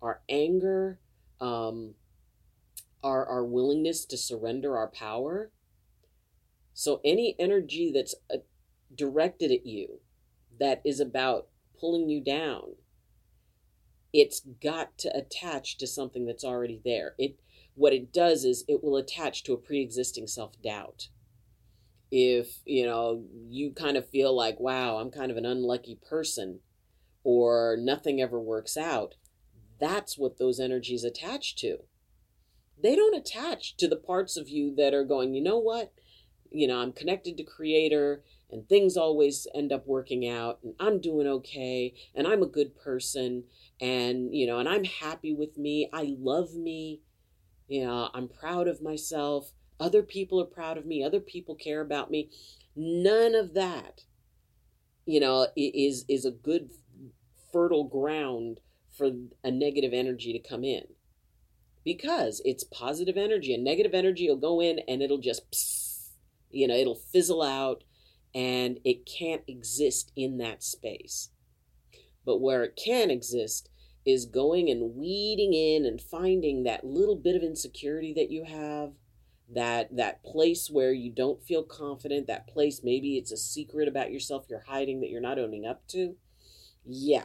our 0.00 0.20
anger, 0.28 1.00
um, 1.40 1.94
our, 3.02 3.26
our 3.26 3.44
willingness 3.44 4.04
to 4.06 4.16
surrender 4.16 4.76
our 4.76 4.88
power. 4.88 5.50
So, 6.72 7.00
any 7.04 7.36
energy 7.38 7.90
that's 7.94 8.14
uh, 8.32 8.38
directed 8.94 9.50
at 9.50 9.66
you 9.66 10.00
that 10.58 10.82
is 10.84 11.00
about 11.00 11.48
pulling 11.78 12.08
you 12.08 12.22
down, 12.22 12.74
it's 14.12 14.40
got 14.40 14.98
to 14.98 15.16
attach 15.16 15.78
to 15.78 15.86
something 15.86 16.26
that's 16.26 16.44
already 16.44 16.80
there. 16.84 17.14
It 17.18 17.38
what 17.74 17.92
it 17.92 18.12
does 18.12 18.44
is 18.44 18.64
it 18.68 18.82
will 18.82 18.96
attach 18.96 19.42
to 19.44 19.52
a 19.52 19.58
pre-existing 19.58 20.26
self-doubt 20.26 21.08
if 22.10 22.58
you 22.64 22.84
know 22.84 23.24
you 23.48 23.70
kind 23.70 23.96
of 23.96 24.08
feel 24.08 24.34
like 24.34 24.58
wow 24.58 24.96
i'm 24.96 25.10
kind 25.10 25.30
of 25.30 25.36
an 25.36 25.46
unlucky 25.46 25.98
person 26.08 26.60
or 27.22 27.76
nothing 27.78 28.20
ever 28.20 28.40
works 28.40 28.76
out 28.76 29.14
that's 29.78 30.18
what 30.18 30.38
those 30.38 30.58
energies 30.58 31.04
attach 31.04 31.54
to 31.54 31.78
they 32.82 32.96
don't 32.96 33.16
attach 33.16 33.76
to 33.76 33.88
the 33.88 33.96
parts 33.96 34.36
of 34.36 34.48
you 34.48 34.74
that 34.74 34.94
are 34.94 35.04
going 35.04 35.34
you 35.34 35.42
know 35.42 35.58
what 35.58 35.92
you 36.50 36.66
know 36.66 36.78
i'm 36.78 36.92
connected 36.92 37.36
to 37.36 37.42
creator 37.42 38.22
and 38.50 38.68
things 38.68 38.96
always 38.96 39.46
end 39.54 39.72
up 39.72 39.86
working 39.86 40.28
out 40.28 40.58
and 40.62 40.74
i'm 40.80 41.00
doing 41.00 41.26
okay 41.26 41.94
and 42.14 42.26
i'm 42.26 42.42
a 42.42 42.46
good 42.46 42.76
person 42.76 43.44
and 43.80 44.34
you 44.34 44.46
know 44.46 44.58
and 44.58 44.68
i'm 44.68 44.84
happy 44.84 45.32
with 45.32 45.56
me 45.56 45.88
i 45.92 46.14
love 46.18 46.54
me 46.54 47.00
you 47.68 47.84
know 47.84 48.08
i'm 48.14 48.28
proud 48.28 48.66
of 48.66 48.82
myself 48.82 49.52
other 49.80 50.02
people 50.02 50.40
are 50.40 50.46
proud 50.46 50.76
of 50.76 50.84
me. 50.84 51.02
Other 51.02 51.20
people 51.20 51.54
care 51.54 51.80
about 51.80 52.10
me. 52.10 52.30
None 52.76 53.34
of 53.34 53.54
that, 53.54 54.02
you 55.06 55.18
know, 55.18 55.48
is 55.56 56.04
is 56.08 56.24
a 56.24 56.30
good 56.30 56.70
fertile 57.50 57.84
ground 57.84 58.60
for 58.96 59.10
a 59.42 59.50
negative 59.50 59.92
energy 59.94 60.32
to 60.32 60.48
come 60.48 60.62
in. 60.62 60.84
Because 61.84 62.42
it's 62.44 62.64
positive 62.64 63.16
energy, 63.16 63.54
and 63.54 63.64
negative 63.64 63.94
energy 63.94 64.28
will 64.28 64.36
go 64.36 64.60
in 64.60 64.80
and 64.86 65.02
it'll 65.02 65.18
just, 65.18 65.50
pss, 65.50 66.10
you 66.50 66.68
know, 66.68 66.74
it'll 66.74 66.94
fizzle 66.94 67.42
out 67.42 67.84
and 68.34 68.78
it 68.84 69.06
can't 69.06 69.42
exist 69.48 70.12
in 70.14 70.38
that 70.38 70.62
space. 70.62 71.30
But 72.24 72.40
where 72.40 72.62
it 72.64 72.80
can 72.82 73.10
exist 73.10 73.70
is 74.06 74.26
going 74.26 74.70
and 74.70 74.94
weeding 74.94 75.54
in 75.54 75.84
and 75.84 76.00
finding 76.00 76.64
that 76.64 76.84
little 76.84 77.16
bit 77.16 77.36
of 77.36 77.42
insecurity 77.42 78.12
that 78.14 78.30
you 78.30 78.44
have, 78.44 78.92
that 79.52 79.96
that 79.96 80.22
place 80.22 80.68
where 80.70 80.92
you 80.92 81.10
don't 81.10 81.42
feel 81.42 81.64
confident 81.64 82.28
that 82.28 82.46
place 82.46 82.82
maybe 82.84 83.16
it's 83.16 83.32
a 83.32 83.36
secret 83.36 83.88
about 83.88 84.12
yourself 84.12 84.46
you're 84.48 84.64
hiding 84.68 85.00
that 85.00 85.10
you're 85.10 85.20
not 85.20 85.40
owning 85.40 85.66
up 85.66 85.84
to 85.88 86.14
yeah 86.84 87.24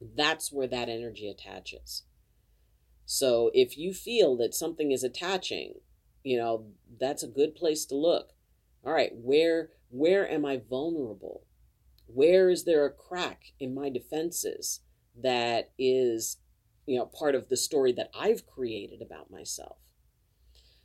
That's 0.00 0.50
where 0.50 0.66
that 0.66 0.88
energy 0.88 1.28
attaches. 1.28 2.04
So 3.12 3.50
if 3.54 3.76
you 3.76 3.92
feel 3.92 4.36
that 4.36 4.54
something 4.54 4.92
is 4.92 5.02
attaching, 5.02 5.80
you 6.22 6.38
know, 6.38 6.66
that's 7.00 7.24
a 7.24 7.26
good 7.26 7.56
place 7.56 7.84
to 7.86 7.96
look. 7.96 8.34
All 8.86 8.92
right, 8.92 9.10
where 9.16 9.70
where 9.88 10.30
am 10.30 10.44
I 10.44 10.58
vulnerable? 10.70 11.42
Where 12.06 12.48
is 12.48 12.62
there 12.62 12.86
a 12.86 12.92
crack 12.92 13.46
in 13.58 13.74
my 13.74 13.90
defenses 13.90 14.82
that 15.20 15.72
is, 15.76 16.36
you 16.86 17.00
know, 17.00 17.06
part 17.06 17.34
of 17.34 17.48
the 17.48 17.56
story 17.56 17.90
that 17.94 18.10
I've 18.16 18.46
created 18.46 19.02
about 19.02 19.28
myself? 19.28 19.78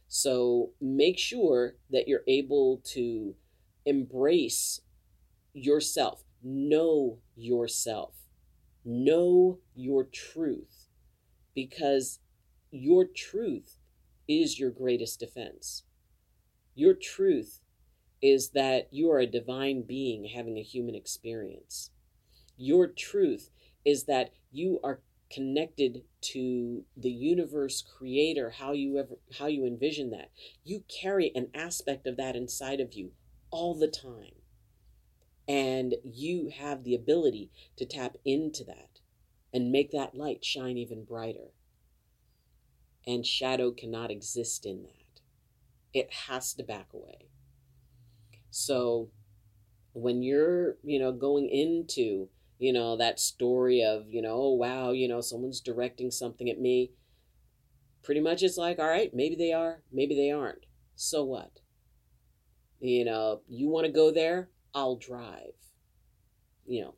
So 0.07 0.71
make 0.81 1.19
sure 1.19 1.75
that 1.91 2.07
you're 2.07 2.23
able 2.27 2.81
to 2.85 3.35
embrace 3.85 4.81
yourself, 5.53 6.23
know 6.43 7.19
yourself, 7.35 8.15
know 8.83 9.59
your 9.75 10.05
truth, 10.05 10.84
because 11.55 12.19
your 12.71 13.05
truth 13.05 13.77
is 14.27 14.59
your 14.59 14.71
greatest 14.71 15.19
defense. 15.19 15.83
Your 16.75 16.93
truth 16.93 17.61
is 18.21 18.49
that 18.49 18.87
you 18.91 19.09
are 19.11 19.19
a 19.19 19.25
divine 19.25 19.83
being 19.83 20.25
having 20.25 20.57
a 20.57 20.63
human 20.63 20.95
experience. 20.95 21.91
Your 22.57 22.87
truth 22.87 23.49
is 23.85 24.05
that 24.05 24.31
you 24.51 24.79
are 24.83 25.01
connected 25.31 26.03
to 26.21 26.83
the 26.95 27.11
universe 27.11 27.81
creator 27.97 28.51
how 28.51 28.71
you 28.71 28.97
ever 28.97 29.15
how 29.39 29.47
you 29.47 29.65
envision 29.65 30.11
that 30.11 30.29
you 30.63 30.83
carry 30.87 31.31
an 31.33 31.47
aspect 31.55 32.05
of 32.05 32.15
that 32.15 32.35
inside 32.35 32.79
of 32.79 32.93
you 32.93 33.11
all 33.49 33.73
the 33.73 33.87
time 33.87 34.35
and 35.47 35.95
you 36.03 36.51
have 36.55 36.83
the 36.83 36.93
ability 36.93 37.49
to 37.75 37.85
tap 37.85 38.15
into 38.23 38.63
that 38.63 38.99
and 39.55 39.71
make 39.71 39.89
that 39.89 40.13
light 40.15 40.45
shine 40.45 40.77
even 40.77 41.03
brighter 41.03 41.49
and 43.07 43.25
shadow 43.25 43.71
cannot 43.71 44.11
exist 44.11 44.67
in 44.67 44.83
that 44.83 45.21
it 45.93 46.13
has 46.27 46.53
to 46.53 46.63
back 46.63 46.89
away 46.93 47.29
so 48.51 49.09
when 49.93 50.21
you're 50.21 50.75
you 50.83 50.99
know 50.99 51.11
going 51.11 51.49
into 51.49 52.29
you 52.57 52.71
know, 52.71 52.95
that 52.97 53.19
story 53.19 53.83
of, 53.83 54.07
you 54.07 54.21
know, 54.21 54.33
oh, 54.33 54.53
wow, 54.53 54.91
you 54.91 55.07
know, 55.07 55.21
someone's 55.21 55.59
directing 55.59 56.09
something 56.11 56.49
at 56.49 56.59
me. 56.59 56.91
Pretty 58.03 58.21
much 58.21 58.43
it's 58.43 58.57
like, 58.57 58.79
all 58.79 58.87
right, 58.87 59.13
maybe 59.13 59.35
they 59.35 59.51
are, 59.51 59.81
maybe 59.91 60.15
they 60.15 60.31
aren't. 60.31 60.65
So 60.95 61.23
what? 61.23 61.59
You 62.79 63.03
know, 63.03 63.41
you 63.47 63.67
want 63.67 63.87
to 63.87 63.91
go 63.91 64.11
there? 64.11 64.49
I'll 64.73 64.95
drive. 64.95 65.53
You 66.65 66.83
know, 66.83 66.95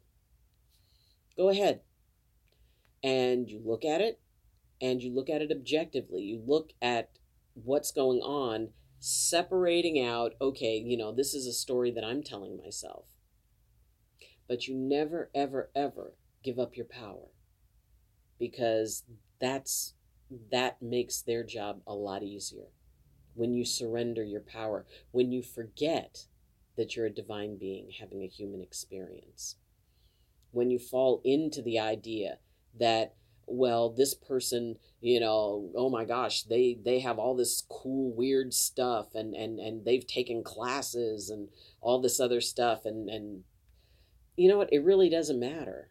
go 1.36 1.50
ahead. 1.50 1.82
And 3.04 3.50
you 3.50 3.62
look 3.64 3.86
at 3.86 4.02
it 4.02 4.20
and 4.82 5.02
you 5.02 5.14
look 5.14 5.30
at 5.30 5.42
it 5.42 5.52
objectively. 5.52 6.24
You 6.24 6.42
look 6.46 6.72
at 6.82 7.12
what's 7.54 7.92
going 7.92 8.20
on, 8.20 8.70
separating 9.00 10.04
out, 10.04 10.34
okay, 10.42 10.78
you 10.78 10.98
know, 10.98 11.12
this 11.12 11.34
is 11.34 11.48
a 11.48 11.54
story 11.54 11.92
that 11.92 12.04
I'm 12.04 12.24
telling 12.24 12.58
myself. 12.58 13.06
But 14.48 14.68
you 14.68 14.76
never, 14.76 15.30
ever, 15.36 15.70
ever 15.76 16.14
give 16.44 16.60
up 16.60 16.78
your 16.78 16.86
power 16.86 17.30
because 18.40 19.04
that's 19.40 19.94
that 20.52 20.82
makes 20.82 21.22
their 21.22 21.44
job 21.44 21.82
a 21.88 21.94
lot 21.94 22.24
easier. 22.24 22.68
When 23.34 23.54
you 23.54 23.66
surrender 23.66 24.24
your 24.24 24.42
power, 24.42 24.86
when 25.12 25.32
you 25.32 25.42
forget 25.42 26.26
that 26.76 26.96
you're 26.96 27.06
a 27.06 27.12
divine 27.12 27.58
being 27.58 27.92
having 28.00 28.24
a 28.24 28.28
human 28.28 28.62
experience, 28.62 29.56
when 30.52 30.70
you 30.70 30.80
fall 30.80 31.22
into 31.24 31.62
the 31.62 31.80
idea 31.80 32.40
that 32.80 33.14
well 33.46 33.90
this 33.90 34.14
person 34.14 34.76
you 35.00 35.20
know 35.20 35.72
oh 35.76 35.90
my 35.90 36.04
gosh 36.04 36.44
they 36.44 36.78
they 36.84 37.00
have 37.00 37.18
all 37.18 37.36
this 37.36 37.64
cool 37.70 38.14
weird 38.14 38.54
stuff 38.54 39.16
and 39.16 39.34
and 39.34 39.60
and 39.60 39.86
they've 39.86 40.06
taken 40.06 40.44
classes 40.44 41.30
and 41.30 41.48
all 41.80 42.02
this 42.02 42.20
other 42.20 42.42
stuff 42.42 42.86
and 42.86 43.10
and 43.10 43.44
you 44.38 44.48
know 44.48 44.58
what? 44.58 44.72
It 44.72 44.84
really 44.84 45.10
doesn't 45.10 45.40
matter. 45.40 45.90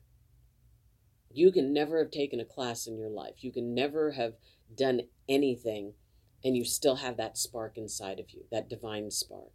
You 1.31 1.53
can 1.53 1.75
never 1.75 1.99
have 1.99 2.13
taken 2.13 2.41
a 2.41 2.45
class 2.45 2.87
in 2.87 2.97
your 2.97 3.11
life. 3.11 3.35
You 3.45 3.53
can 3.53 3.75
never 3.75 4.13
have 4.13 4.35
done 4.75 5.03
anything, 5.29 5.95
and 6.43 6.57
you 6.57 6.65
still 6.65 6.97
have 6.97 7.17
that 7.19 7.37
spark 7.37 7.77
inside 7.77 8.21
of 8.21 8.31
you, 8.31 8.45
that 8.51 8.71
divine 8.71 9.11
spark 9.11 9.53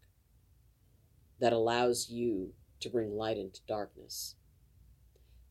that 1.39 1.54
allows 1.54 2.10
you 2.10 2.54
to 2.82 2.89
bring 2.89 3.15
light 3.15 3.38
into 3.38 3.62
darkness. 3.67 4.36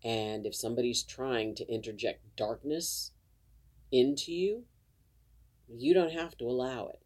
And 0.03 0.47
if 0.47 0.55
somebody's 0.55 1.03
trying 1.03 1.55
to 1.57 1.69
interject 1.69 2.37
darkness 2.37 3.13
into 3.93 4.33
you, 4.33 4.65
you 5.69 5.95
don't 5.95 6.13
have 6.13 6.37
to 6.39 6.45
allow 6.45 6.89
it. 6.89 7.01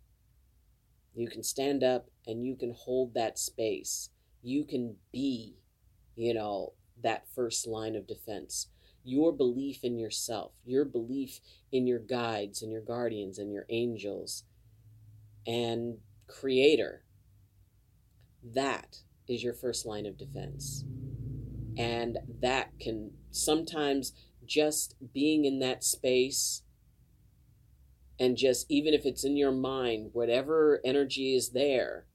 You 1.14 1.28
can 1.28 1.42
stand 1.42 1.82
up 1.82 2.08
and 2.26 2.44
you 2.44 2.56
can 2.56 2.74
hold 2.76 3.14
that 3.14 3.38
space. 3.38 4.10
You 4.42 4.64
can 4.64 4.96
be 5.12 5.56
you 6.16 6.34
know, 6.34 6.72
that 7.02 7.26
first 7.34 7.66
line 7.66 7.96
of 7.96 8.06
defense. 8.06 8.68
Your 9.04 9.32
belief 9.32 9.84
in 9.84 9.98
yourself, 9.98 10.52
your 10.64 10.84
belief 10.84 11.40
in 11.70 11.86
your 11.86 11.98
guides 11.98 12.62
and 12.62 12.72
your 12.72 12.80
guardians 12.80 13.38
and 13.38 13.52
your 13.52 13.66
angels 13.68 14.44
and 15.46 15.98
creator. 16.26 17.04
That 18.42 18.98
is 19.28 19.42
your 19.42 19.52
first 19.52 19.84
line 19.84 20.06
of 20.06 20.16
defense. 20.16 20.84
And 21.76 22.18
that 22.40 22.78
can 22.78 23.12
sometimes 23.30 24.12
just 24.46 24.94
being 25.12 25.44
in 25.44 25.58
that 25.60 25.82
space 25.82 26.62
and 28.18 28.36
just 28.36 28.66
even 28.68 28.94
if 28.94 29.04
it's 29.04 29.24
in 29.24 29.36
your 29.36 29.52
mind, 29.52 30.10
whatever 30.12 30.80
energy 30.84 31.34
is 31.34 31.50
there, 31.50 32.06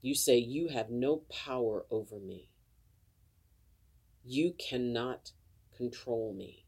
you 0.00 0.14
say, 0.14 0.36
You 0.36 0.68
have 0.68 0.90
no 0.90 1.22
power 1.28 1.86
over 1.90 2.20
me. 2.20 2.50
You 4.24 4.54
cannot 4.58 5.32
control 5.76 6.32
me. 6.32 6.66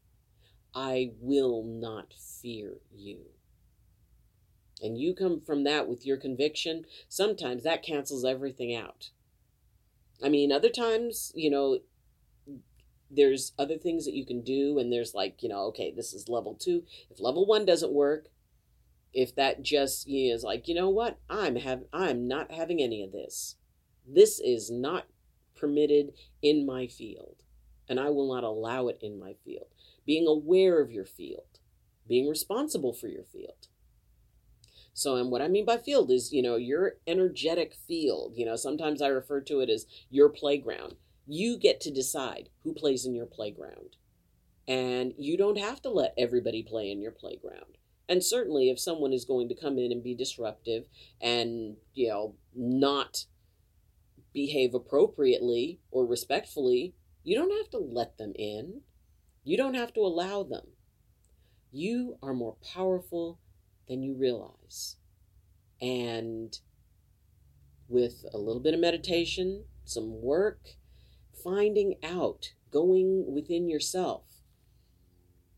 I 0.75 1.11
will 1.19 1.63
not 1.63 2.13
fear 2.13 2.73
you. 2.93 3.19
And 4.81 4.97
you 4.97 5.15
come 5.15 5.41
from 5.41 5.63
that 5.63 5.87
with 5.87 6.05
your 6.05 6.17
conviction, 6.17 6.85
sometimes 7.07 7.63
that 7.63 7.83
cancels 7.83 8.25
everything 8.25 8.75
out. 8.75 9.09
I 10.23 10.29
mean, 10.29 10.51
other 10.51 10.69
times, 10.69 11.31
you 11.35 11.49
know, 11.49 11.79
there's 13.09 13.53
other 13.57 13.77
things 13.77 14.05
that 14.05 14.13
you 14.13 14.25
can 14.25 14.41
do, 14.41 14.79
and 14.79 14.91
there's 14.91 15.13
like, 15.13 15.41
you 15.41 15.49
know, 15.49 15.61
okay, 15.67 15.93
this 15.95 16.13
is 16.13 16.29
level 16.29 16.53
two. 16.53 16.83
If 17.09 17.19
level 17.19 17.45
one 17.45 17.65
doesn't 17.65 17.93
work, 17.93 18.27
if 19.13 19.35
that 19.35 19.63
just 19.63 20.07
is 20.07 20.43
like, 20.43 20.67
you 20.67 20.75
know 20.75 20.89
what, 20.89 21.17
I'm 21.29 21.55
have 21.55 21.83
I'm 21.93 22.27
not 22.27 22.51
having 22.51 22.81
any 22.81 23.03
of 23.03 23.11
this. 23.11 23.55
This 24.07 24.39
is 24.39 24.69
not 24.69 25.05
permitted 25.55 26.13
in 26.41 26.65
my 26.65 26.87
field 26.87 27.43
and 27.89 27.99
I 27.99 28.09
will 28.09 28.33
not 28.33 28.43
allow 28.43 28.87
it 28.87 28.99
in 29.01 29.19
my 29.19 29.33
field. 29.45 29.67
Being 30.05 30.27
aware 30.27 30.81
of 30.81 30.91
your 30.91 31.05
field, 31.05 31.59
being 32.07 32.27
responsible 32.27 32.93
for 32.93 33.07
your 33.07 33.23
field. 33.23 33.67
So, 34.93 35.15
and 35.15 35.29
what 35.29 35.41
I 35.41 35.47
mean 35.47 35.65
by 35.65 35.77
field 35.77 36.09
is, 36.09 36.33
you 36.33 36.41
know, 36.41 36.55
your 36.55 36.93
energetic 37.05 37.75
field. 37.87 38.33
You 38.35 38.45
know, 38.45 38.55
sometimes 38.55 39.01
I 39.01 39.07
refer 39.07 39.41
to 39.41 39.59
it 39.59 39.69
as 39.69 39.85
your 40.09 40.29
playground. 40.29 40.95
You 41.27 41.57
get 41.57 41.81
to 41.81 41.91
decide 41.91 42.49
who 42.63 42.73
plays 42.73 43.05
in 43.05 43.13
your 43.13 43.25
playground. 43.25 43.97
And 44.67 45.13
you 45.17 45.37
don't 45.37 45.57
have 45.57 45.81
to 45.83 45.89
let 45.89 46.13
everybody 46.17 46.63
play 46.63 46.91
in 46.91 47.01
your 47.01 47.11
playground. 47.11 47.77
And 48.09 48.23
certainly, 48.23 48.69
if 48.69 48.79
someone 48.79 49.13
is 49.13 49.25
going 49.25 49.49
to 49.49 49.55
come 49.55 49.77
in 49.77 49.91
and 49.91 50.03
be 50.03 50.15
disruptive 50.15 50.85
and, 51.21 51.75
you 51.93 52.07
know, 52.07 52.35
not 52.55 53.25
behave 54.33 54.73
appropriately 54.73 55.79
or 55.91 56.05
respectfully, 56.05 56.95
you 57.23 57.35
don't 57.35 57.51
have 57.51 57.69
to 57.71 57.77
let 57.77 58.17
them 58.17 58.33
in, 58.35 58.81
you 59.43 59.57
don't 59.57 59.73
have 59.73 59.93
to 59.93 60.01
allow 60.01 60.43
them. 60.43 60.67
You 61.71 62.17
are 62.23 62.33
more 62.33 62.55
powerful 62.73 63.39
than 63.87 64.03
you 64.03 64.15
realize. 64.15 64.95
And 65.81 66.57
with 67.89 68.25
a 68.33 68.37
little 68.37 68.61
bit 68.61 68.73
of 68.73 68.79
meditation, 68.79 69.65
some 69.85 70.21
work, 70.21 70.59
finding 71.43 71.95
out, 72.03 72.53
going 72.71 73.33
within 73.33 73.69
yourself, 73.69 74.23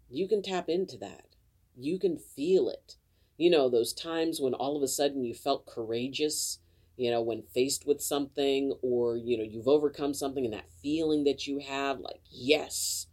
you 0.09 0.27
can 0.27 0.41
tap 0.41 0.69
into 0.69 0.97
that. 0.97 1.35
You 1.75 1.99
can 1.99 2.17
feel 2.17 2.69
it. 2.69 2.95
You 3.37 3.49
know, 3.49 3.69
those 3.69 3.93
times 3.93 4.39
when 4.41 4.53
all 4.53 4.75
of 4.75 4.83
a 4.83 4.87
sudden 4.87 5.23
you 5.23 5.33
felt 5.33 5.65
courageous 5.65 6.59
you 6.99 7.09
know, 7.09 7.21
when 7.21 7.43
faced 7.43 7.87
with 7.87 8.01
something 8.01 8.73
or, 8.81 9.15
you 9.15 9.37
know, 9.37 9.43
you've 9.43 9.69
overcome 9.69 10.13
something 10.13 10.43
and 10.43 10.53
that 10.53 10.69
feeling 10.83 11.23
that 11.23 11.47
you 11.47 11.59
have, 11.59 12.01
like, 12.01 12.19
yes, 12.29 13.07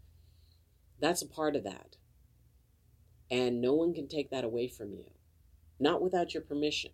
that's 1.00 1.22
a 1.22 1.28
part 1.28 1.54
of 1.54 1.62
that. 1.62 1.94
And 3.30 3.60
no 3.60 3.74
one 3.74 3.94
can 3.94 4.08
take 4.08 4.30
that 4.30 4.42
away 4.42 4.66
from 4.66 4.92
you, 4.92 5.04
not 5.78 6.02
without 6.02 6.34
your 6.34 6.42
permission. 6.42 6.90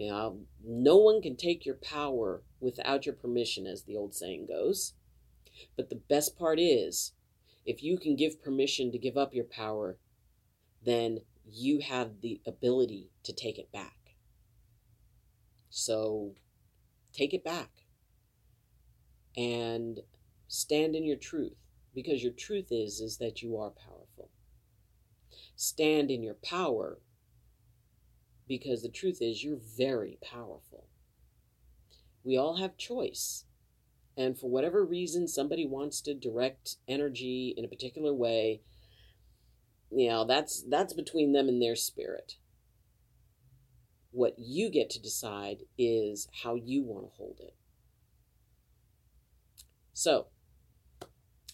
You 0.00 0.08
know, 0.08 0.38
no 0.64 0.96
one 0.96 1.20
can 1.20 1.36
take 1.36 1.66
your 1.66 1.74
power 1.74 2.42
without 2.58 3.04
your 3.04 3.14
permission, 3.14 3.66
as 3.66 3.82
the 3.82 3.98
old 3.98 4.14
saying 4.14 4.46
goes. 4.46 4.94
But 5.76 5.90
the 5.90 6.00
best 6.08 6.38
part 6.38 6.58
is, 6.58 7.12
if 7.66 7.82
you 7.82 7.98
can 7.98 8.16
give 8.16 8.42
permission 8.42 8.90
to 8.92 8.98
give 8.98 9.18
up 9.18 9.34
your 9.34 9.44
power, 9.44 9.98
then 10.82 11.18
you 11.44 11.80
have 11.80 12.22
the 12.22 12.40
ability 12.46 13.10
to 13.24 13.34
take 13.34 13.58
it 13.58 13.70
back. 13.72 14.14
So 15.68 16.34
take 17.12 17.34
it 17.34 17.44
back 17.44 17.68
and 19.36 20.00
stand 20.48 20.96
in 20.96 21.04
your 21.04 21.18
truth 21.18 21.58
because 21.94 22.22
your 22.22 22.32
truth 22.32 22.68
is 22.70 23.02
is 23.02 23.18
that 23.18 23.42
you 23.42 23.58
are 23.58 23.70
powerful. 23.70 24.30
Stand 25.56 26.10
in 26.10 26.22
your 26.22 26.38
power 26.42 27.00
because 28.50 28.82
the 28.82 28.88
truth 28.88 29.18
is 29.22 29.44
you're 29.44 29.60
very 29.78 30.18
powerful. 30.20 30.88
We 32.24 32.36
all 32.36 32.56
have 32.56 32.76
choice. 32.76 33.44
And 34.16 34.36
for 34.36 34.50
whatever 34.50 34.84
reason 34.84 35.28
somebody 35.28 35.64
wants 35.64 36.00
to 36.02 36.14
direct 36.14 36.76
energy 36.88 37.54
in 37.56 37.64
a 37.64 37.68
particular 37.68 38.12
way, 38.12 38.62
you 39.92 40.08
know, 40.08 40.26
that's 40.26 40.64
that's 40.68 40.92
between 40.92 41.32
them 41.32 41.48
and 41.48 41.62
their 41.62 41.76
spirit. 41.76 42.34
What 44.10 44.34
you 44.36 44.68
get 44.68 44.90
to 44.90 45.00
decide 45.00 45.58
is 45.78 46.26
how 46.42 46.56
you 46.56 46.82
want 46.82 47.04
to 47.04 47.16
hold 47.16 47.36
it. 47.38 47.54
So, 49.92 50.26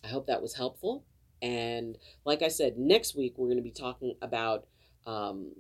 I 0.03 0.09
hope 0.09 0.27
that 0.29 0.41
was 0.41 0.55
helpful. 0.55 1.05
And 1.43 1.99
like 2.25 2.41
I 2.41 2.49
said, 2.49 2.79
next 2.79 3.15
week 3.15 3.35
we're 3.37 3.49
going 3.49 3.59
to 3.59 3.63
be 3.63 3.71
talking 3.71 4.17
about 4.23 4.67
um, 5.07 5.53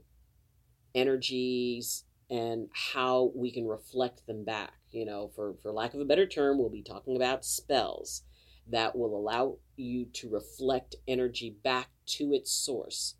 energies 0.97 2.05
and 2.29 2.69
how 2.73 3.31
we 3.37 3.53
can 3.53 3.69
reflect 3.69 4.27
them 4.27 4.45
back. 4.45 4.73
You 4.91 5.05
know, 5.05 5.31
for, 5.37 5.55
for 5.63 5.71
lack 5.71 5.95
of 5.95 6.01
a 6.01 6.05
better 6.05 6.27
term, 6.27 6.59
we'll 6.59 6.71
be 6.71 6.83
talking 6.83 7.15
about 7.15 7.45
spells 7.45 8.23
that 8.69 8.97
will 8.97 9.17
allow 9.17 9.59
you 9.77 10.07
to 10.15 10.29
reflect 10.29 10.97
energy 11.07 11.57
back 11.63 11.91
to 12.07 12.33
its 12.33 12.51
source. 12.51 13.15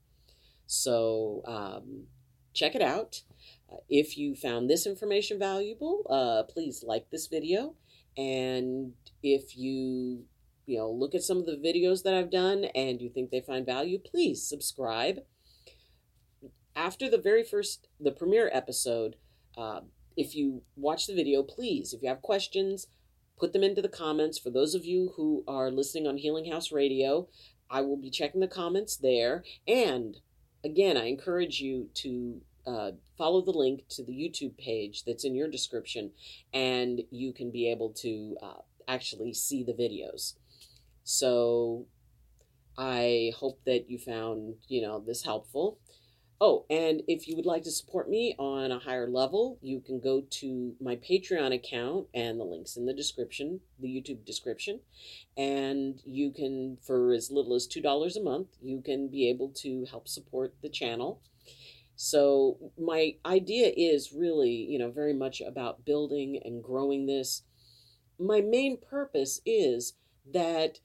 So 0.67 1.43
um, 1.47 2.05
check 2.53 2.75
it 2.75 2.83
out. 2.83 3.23
Uh, 3.71 3.77
if 3.89 4.19
you 4.19 4.35
found 4.35 4.69
this 4.69 4.87
information 4.87 5.39
valuable, 5.39 6.03
uh, 6.11 6.43
please 6.51 6.83
like 6.83 7.11
this 7.11 7.29
video. 7.29 7.75
And 8.17 8.95
if 9.23 9.57
you 9.57 10.25
you 10.67 10.79
know 10.79 10.91
look 10.91 11.15
at 11.15 11.23
some 11.23 11.39
of 11.39 11.47
the 11.47 11.57
videos 11.57 12.03
that 12.03 12.15
I've 12.15 12.31
done 12.31 12.65
and 12.75 13.01
you 13.01 13.09
think 13.11 13.31
they 13.31 13.41
find 13.41 13.65
value, 13.65 13.99
please 13.99 14.43
subscribe. 14.43 15.19
After 16.77 17.09
the 17.09 17.19
very 17.19 17.43
first 17.43 17.89
the 17.99 18.11
premiere 18.11 18.51
episode, 18.53 19.17
uh, 19.57 19.81
if 20.15 20.37
you 20.37 20.63
watch 20.77 21.07
the 21.07 21.15
video, 21.15 21.43
please, 21.43 21.95
if 21.95 22.03
you 22.03 22.09
have 22.09 22.21
questions, 22.21 22.87
put 23.39 23.55
them 23.55 23.65
into 23.65 23.81
the 23.81 23.89
comments. 23.89 24.39
For 24.39 24.51
those 24.51 24.75
of 24.75 24.85
you 24.85 25.15
who 25.17 25.43
are 25.49 25.71
listening 25.71 26.07
on 26.07 26.19
Healing 26.19 26.53
House 26.53 26.71
Radio, 26.71 27.29
I 27.71 27.81
will 27.81 27.97
be 27.97 28.11
checking 28.11 28.43
the 28.43 28.47
comments 28.47 28.97
there. 28.97 29.43
And 29.67 30.19
again, 30.63 30.99
I 30.99 31.07
encourage 31.07 31.61
you 31.61 31.89
to 31.95 32.43
uh, 32.67 32.91
follow 33.17 33.41
the 33.41 33.53
link 33.53 33.89
to 33.91 34.05
the 34.05 34.13
YouTube 34.13 34.59
page 34.59 35.05
that's 35.05 35.25
in 35.25 35.35
your 35.35 35.49
description, 35.49 36.11
and 36.53 37.03
you 37.11 37.33
can 37.33 37.51
be 37.51 37.71
able 37.71 37.91
to 38.03 38.37
uh, 38.43 38.61
actually 38.87 39.33
see 39.33 39.65
the 39.65 39.73
videos. 39.73 40.35
So 41.05 41.87
I 42.77 43.33
hope 43.37 43.61
that 43.65 43.89
you 43.89 43.99
found, 43.99 44.57
you 44.69 44.83
know, 44.83 45.01
this 45.01 45.25
helpful. 45.25 45.79
Oh, 46.39 46.67
and 46.69 47.03
if 47.09 47.27
you 47.27 47.35
would 47.35 47.47
like 47.47 47.63
to 47.63 47.71
support 47.71 48.11
me 48.11 48.35
on 48.39 48.71
a 48.71 48.79
higher 48.79 49.09
level, 49.09 49.59
you 49.63 49.81
can 49.81 50.01
go 50.01 50.23
to 50.33 50.75
my 50.81 50.97
Patreon 50.97 51.55
account 51.55 52.09
and 52.13 52.39
the 52.39 52.45
links 52.45 52.77
in 52.77 52.85
the 52.85 52.93
description, 52.93 53.61
the 53.81 53.89
YouTube 53.89 54.27
description. 54.27 54.81
And 55.39 56.03
you 56.05 56.31
can, 56.31 56.77
for 56.83 57.15
as 57.15 57.31
little 57.31 57.55
as 57.55 57.67
$2 57.67 58.17
a 58.17 58.23
month, 58.23 58.49
you 58.61 58.83
can 58.83 59.09
be 59.09 59.31
able 59.31 59.49
to 59.63 59.87
help 59.91 60.09
support 60.09 60.55
the 60.61 60.69
channel. 60.69 61.23
So, 61.99 62.59
my 62.79 63.15
idea 63.25 63.73
is 63.75 64.13
really, 64.13 64.51
you 64.51 64.79
know, 64.79 64.91
very 64.91 65.15
much 65.15 65.41
about 65.41 65.87
building 65.87 66.39
and 66.45 66.63
growing 66.63 67.07
this. 67.07 67.45
My 68.19 68.43
main 68.43 68.77
purpose 68.79 69.41
is 69.47 69.95
that 70.35 70.81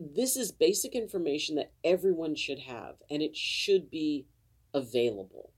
this 0.00 0.36
is 0.36 0.50
basic 0.50 0.94
information 0.94 1.56
that 1.56 1.72
everyone 1.84 2.34
should 2.34 2.60
have, 2.60 2.94
and 3.10 3.20
it 3.20 3.36
should 3.36 3.90
be 3.90 4.26
available. 4.74 5.52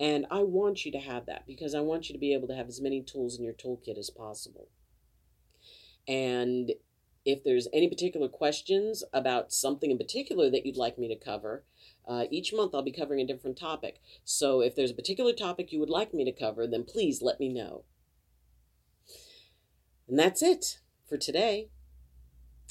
And 0.00 0.26
I 0.30 0.40
want 0.40 0.84
you 0.84 0.92
to 0.92 0.98
have 0.98 1.26
that 1.26 1.46
because 1.46 1.74
I 1.74 1.80
want 1.80 2.08
you 2.08 2.14
to 2.14 2.18
be 2.18 2.34
able 2.34 2.48
to 2.48 2.54
have 2.54 2.68
as 2.68 2.80
many 2.80 3.00
tools 3.00 3.38
in 3.38 3.44
your 3.44 3.54
toolkit 3.54 3.96
as 3.96 4.10
possible. 4.10 4.68
And 6.08 6.72
if 7.24 7.42
there's 7.42 7.68
any 7.72 7.88
particular 7.88 8.28
questions 8.28 9.02
about 9.12 9.52
something 9.52 9.90
in 9.90 9.98
particular 9.98 10.50
that 10.50 10.66
you'd 10.66 10.76
like 10.76 10.98
me 10.98 11.08
to 11.08 11.16
cover, 11.16 11.64
uh, 12.06 12.24
each 12.30 12.52
month 12.52 12.74
I'll 12.74 12.82
be 12.82 12.92
covering 12.92 13.20
a 13.20 13.26
different 13.26 13.56
topic. 13.56 14.00
So 14.24 14.60
if 14.60 14.74
there's 14.74 14.90
a 14.90 14.94
particular 14.94 15.32
topic 15.32 15.72
you 15.72 15.80
would 15.80 15.90
like 15.90 16.12
me 16.12 16.24
to 16.24 16.32
cover, 16.32 16.66
then 16.66 16.84
please 16.84 17.22
let 17.22 17.40
me 17.40 17.48
know. 17.48 17.84
And 20.08 20.18
that's 20.18 20.42
it 20.42 20.80
for 21.08 21.16
today. 21.16 21.70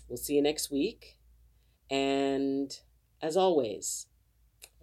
We'll 0.08 0.18
see 0.18 0.36
you 0.36 0.42
next 0.42 0.70
week. 0.70 1.18
And 1.90 2.78
as 3.22 3.36
always, 3.36 4.08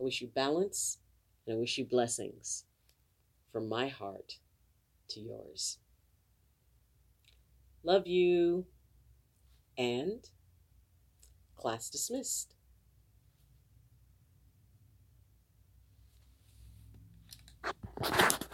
I 0.00 0.02
wish 0.02 0.22
you 0.22 0.28
balance 0.28 0.98
and 1.46 1.54
I 1.54 1.58
wish 1.58 1.76
you 1.76 1.84
blessings 1.84 2.64
from 3.52 3.68
my 3.68 3.88
heart 3.88 4.38
to 5.08 5.20
yours. 5.20 5.76
Love 7.82 8.06
you 8.06 8.64
and 9.76 10.26
class 11.56 11.90
dismissed. 11.90 12.54
you 18.02 18.49